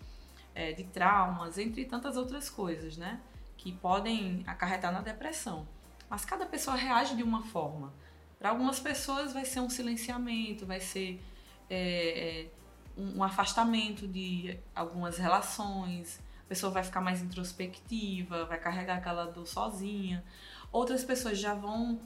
é, 0.53 0.71
de 0.73 0.83
traumas, 0.83 1.57
entre 1.57 1.83
tantas 1.85 2.15
outras 2.15 2.49
coisas, 2.49 2.95
né? 2.95 3.19
Que 3.57 3.71
podem 3.71 4.43
acarretar 4.45 4.93
na 4.93 5.01
depressão. 5.01 5.67
Mas 6.07 6.23
cada 6.23 6.45
pessoa 6.45 6.77
reage 6.77 7.15
de 7.15 7.23
uma 7.23 7.41
forma. 7.41 7.91
Para 8.37 8.51
algumas 8.51 8.79
pessoas 8.79 9.33
vai 9.33 9.43
ser 9.43 9.59
um 9.59 9.69
silenciamento, 9.69 10.65
vai 10.67 10.79
ser 10.79 11.19
é, 11.67 11.79
é 11.79 12.49
um, 12.95 13.17
um 13.17 13.23
afastamento 13.23 14.07
de 14.07 14.57
algumas 14.75 15.17
relações, 15.17 16.21
a 16.45 16.47
pessoa 16.47 16.71
vai 16.71 16.83
ficar 16.83 17.01
mais 17.01 17.21
introspectiva, 17.21 18.45
vai 18.45 18.59
carregar 18.59 18.97
aquela 18.97 19.25
dor 19.25 19.47
sozinha. 19.47 20.23
Outras 20.71 21.03
pessoas 21.03 21.39
já 21.39 21.55
vão 21.55 21.99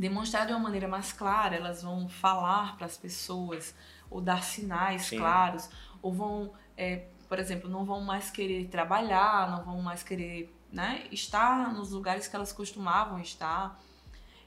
demonstrar 0.00 0.46
de 0.46 0.52
uma 0.52 0.60
maneira 0.60 0.88
mais 0.88 1.12
clara, 1.12 1.54
elas 1.54 1.82
vão 1.82 2.08
falar 2.08 2.76
para 2.76 2.86
as 2.86 2.96
pessoas, 2.96 3.74
ou 4.08 4.20
dar 4.20 4.42
sinais 4.42 5.02
Sim. 5.02 5.18
claros, 5.18 5.68
ou 6.00 6.10
vão, 6.10 6.54
é, 6.74 7.04
por 7.28 7.38
exemplo, 7.38 7.68
não 7.68 7.84
vão 7.84 8.00
mais 8.00 8.30
querer 8.30 8.66
trabalhar, 8.68 9.50
não 9.50 9.62
vão 9.62 9.82
mais 9.82 10.02
querer 10.02 10.50
né, 10.72 11.06
estar 11.12 11.74
nos 11.74 11.90
lugares 11.90 12.26
que 12.26 12.34
elas 12.34 12.50
costumavam 12.50 13.20
estar. 13.20 13.78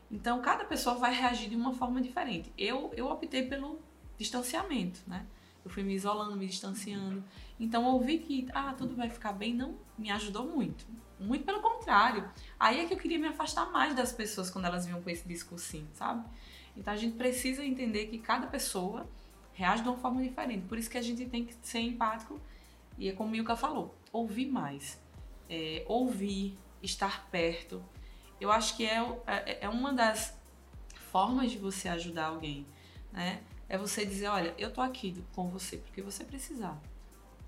Então, 0.09 0.41
cada 0.41 0.65
pessoa 0.65 0.95
vai 0.95 1.13
reagir 1.13 1.49
de 1.49 1.55
uma 1.55 1.73
forma 1.73 2.01
diferente. 2.01 2.51
Eu, 2.57 2.91
eu 2.97 3.07
optei 3.07 3.43
pelo 3.43 3.79
distanciamento, 4.17 5.01
né? 5.05 5.25
Eu 5.63 5.71
fui 5.71 5.83
me 5.83 5.93
isolando, 5.93 6.35
me 6.35 6.45
distanciando. 6.47 7.23
Então, 7.59 7.85
ouvir 7.85 8.19
que, 8.19 8.47
ah, 8.53 8.73
tudo 8.77 8.95
vai 8.95 9.09
ficar 9.09 9.33
bem, 9.33 9.53
não 9.53 9.75
me 9.97 10.11
ajudou 10.11 10.47
muito. 10.47 10.85
Muito 11.19 11.45
pelo 11.45 11.61
contrário. 11.61 12.29
Aí 12.59 12.81
é 12.81 12.85
que 12.85 12.93
eu 12.93 12.97
queria 12.97 13.17
me 13.17 13.27
afastar 13.27 13.71
mais 13.71 13.95
das 13.95 14.11
pessoas 14.11 14.49
quando 14.49 14.65
elas 14.65 14.85
vinham 14.85 15.01
com 15.01 15.09
esse 15.09 15.27
discursinho, 15.27 15.87
sabe? 15.93 16.27
Então, 16.75 16.93
a 16.93 16.97
gente 16.97 17.15
precisa 17.15 17.63
entender 17.63 18.07
que 18.07 18.17
cada 18.17 18.47
pessoa 18.47 19.07
reage 19.53 19.83
de 19.83 19.89
uma 19.89 19.97
forma 19.97 20.21
diferente. 20.21 20.67
Por 20.67 20.77
isso 20.77 20.89
que 20.89 20.97
a 20.97 21.01
gente 21.01 21.25
tem 21.25 21.45
que 21.45 21.55
ser 21.61 21.79
empático. 21.79 22.41
E 22.97 23.09
é 23.09 23.13
como 23.13 23.29
Milka 23.29 23.55
falou, 23.55 23.95
ouvir 24.11 24.47
mais. 24.47 25.01
É, 25.49 25.83
ouvir, 25.87 26.57
estar 26.81 27.27
perto. 27.29 27.83
Eu 28.39 28.51
acho 28.51 28.75
que 28.75 28.85
é, 28.85 28.99
é, 29.25 29.65
é 29.65 29.69
uma 29.69 29.93
das 29.93 30.37
formas 31.11 31.51
de 31.51 31.57
você 31.57 31.87
ajudar 31.87 32.25
alguém, 32.25 32.65
né? 33.11 33.41
É 33.73 33.77
você 33.77 34.05
dizer, 34.05 34.27
olha, 34.27 34.53
eu 34.55 34.71
tô 34.71 34.81
aqui 34.81 35.25
com 35.33 35.49
você 35.49 35.77
porque 35.77 35.99
você 35.99 36.23
precisar. 36.23 36.79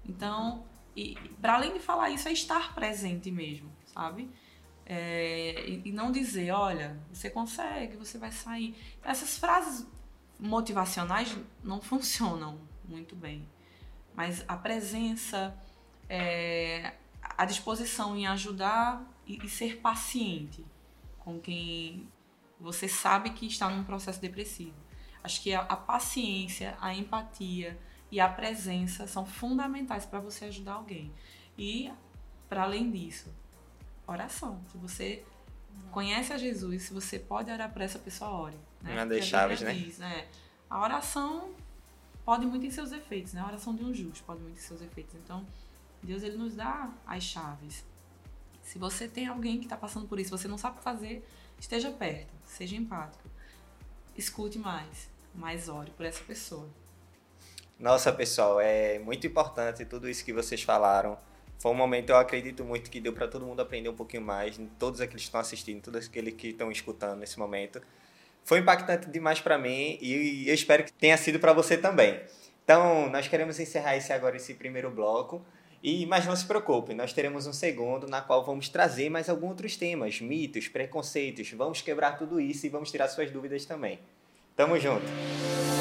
Então, 0.03 0.65
e 0.95 1.13
para 1.39 1.53
além 1.53 1.71
de 1.71 1.79
falar 1.79 2.09
isso, 2.09 2.27
é 2.27 2.31
estar 2.33 2.73
presente 2.73 3.29
mesmo, 3.29 3.71
sabe? 3.85 4.27
É, 4.87 5.69
e, 5.69 5.83
e, 5.85 5.91
não 5.91 6.11
dizer, 6.11 6.49
olha, 6.49 6.99
você 7.13 7.29
consegue, 7.29 7.95
você 7.95 8.17
vai 8.17 8.31
sair. 8.31 8.75
Essas 9.03 9.37
frases 9.37 9.85
motivacionais 10.39 11.37
não 11.63 11.79
funcionam 11.79 12.59
muito 12.85 13.15
bem. 13.15 13.47
Mas 14.15 14.43
a 14.47 14.57
presença, 14.57 15.55
é, 16.09 16.93
a 17.21 17.45
disposição 17.45 18.17
em 18.17 18.25
ajudar 18.25 19.07
e, 19.27 19.45
e 19.45 19.47
ser 19.47 19.77
paciente 19.77 20.65
com 21.19 21.39
quem 21.39 22.09
você 22.59 22.87
sabe 22.87 23.29
que 23.29 23.45
está 23.45 23.69
num 23.69 23.83
processo 23.83 24.19
depressivo. 24.19 24.84
Acho 25.25 25.41
que 25.41 25.55
a, 25.55 25.61
a 25.61 25.75
paciência, 25.75 26.77
a 26.79 26.93
empatia 26.93 27.75
e 28.11 28.19
a 28.19 28.29
presença 28.29 29.07
são 29.07 29.25
fundamentais 29.25 30.05
para 30.05 30.19
você 30.19 30.45
ajudar 30.45 30.73
alguém. 30.73 31.11
E, 31.57 31.91
para 32.47 32.61
além 32.61 32.91
disso, 32.91 33.33
oração. 34.05 34.63
Se 34.71 34.77
você 34.77 35.25
conhece 35.89 36.31
a 36.31 36.37
Jesus, 36.37 36.83
se 36.83 36.93
você 36.93 37.17
pode 37.17 37.49
orar 37.49 37.73
para 37.73 37.83
essa 37.83 37.97
pessoa, 37.97 38.29
ore. 38.29 38.57
Né? 38.83 38.93
Uma 38.93 39.07
das 39.07 39.25
chaves, 39.25 39.61
né? 39.61 39.73
Diz, 39.73 39.97
né? 39.97 40.27
A 40.69 40.79
oração 40.79 41.55
pode 42.23 42.45
muito 42.45 42.63
em 42.63 42.69
seus 42.69 42.91
efeitos, 42.91 43.33
né? 43.33 43.41
A 43.41 43.47
oração 43.47 43.73
de 43.73 43.83
um 43.83 43.91
justo 43.91 44.23
pode 44.25 44.41
muito 44.43 44.59
em 44.59 44.61
seus 44.61 44.79
efeitos. 44.79 45.15
Então, 45.15 45.43
Deus 46.03 46.21
ele 46.21 46.37
nos 46.37 46.53
dá 46.53 46.93
as 47.07 47.23
chaves. 47.23 47.83
Se 48.61 48.77
você 48.77 49.07
tem 49.07 49.25
alguém 49.25 49.57
que 49.57 49.65
está 49.65 49.75
passando 49.75 50.07
por 50.07 50.19
isso, 50.19 50.29
você 50.29 50.47
não 50.47 50.57
sabe 50.59 50.75
o 50.75 50.77
que 50.77 50.83
fazer, 50.83 51.27
esteja 51.59 51.89
perto, 51.89 52.31
seja 52.45 52.75
empático, 52.75 53.27
escute 54.15 54.59
mais, 54.59 55.09
mais 55.35 55.69
ore 55.69 55.91
por 55.91 56.05
essa 56.05 56.23
pessoa. 56.23 56.67
Nossa, 57.79 58.11
pessoal, 58.11 58.59
é 58.59 58.99
muito 58.99 59.27
importante 59.27 59.83
tudo 59.85 60.09
isso 60.09 60.23
que 60.23 60.31
vocês 60.31 60.63
falaram. 60.63 61.17
Foi 61.59 61.71
um 61.71 61.75
momento, 61.75 62.09
eu 62.09 62.17
acredito 62.17 62.63
muito, 62.63 62.89
que 62.89 62.99
deu 62.99 63.13
para 63.13 63.27
todo 63.27 63.45
mundo 63.45 63.61
aprender 63.61 63.89
um 63.89 63.95
pouquinho 63.95 64.23
mais, 64.23 64.59
todos 64.79 65.01
aqueles 65.01 65.23
que 65.23 65.27
estão 65.27 65.41
assistindo, 65.41 65.81
todos 65.81 66.07
aqueles 66.07 66.33
que 66.35 66.49
estão 66.49 66.71
escutando 66.71 67.19
nesse 67.19 67.37
momento. 67.37 67.81
Foi 68.43 68.59
impactante 68.59 69.09
demais 69.09 69.41
para 69.41 69.57
mim 69.57 69.97
e 70.01 70.47
eu 70.47 70.53
espero 70.53 70.83
que 70.83 70.93
tenha 70.93 71.17
sido 71.17 71.39
para 71.39 71.51
você 71.51 71.77
também. 71.77 72.21
Então, 72.63 73.09
nós 73.09 73.27
queremos 73.27 73.59
encerrar 73.59 73.95
esse 73.97 74.13
agora 74.13 74.37
esse 74.37 74.53
primeiro 74.53 74.89
bloco. 74.91 75.43
E, 75.83 76.03
mas 76.07 76.25
não 76.25 76.35
se 76.35 76.45
preocupe, 76.45 76.95
nós 76.95 77.13
teremos 77.13 77.45
um 77.45 77.53
segundo 77.53 78.07
na 78.07 78.19
qual 78.19 78.43
vamos 78.43 78.69
trazer 78.69 79.07
mais 79.07 79.29
alguns 79.29 79.49
outros 79.51 79.77
temas, 79.77 80.19
mitos, 80.19 80.67
preconceitos, 80.67 81.51
vamos 81.51 81.79
quebrar 81.79 82.17
tudo 82.17 82.39
isso 82.39 82.65
e 82.65 82.69
vamos 82.69 82.89
tirar 82.89 83.07
suas 83.07 83.29
dúvidas 83.29 83.65
também. 83.65 83.99
Tamo 84.55 84.77
junto! 84.77 85.74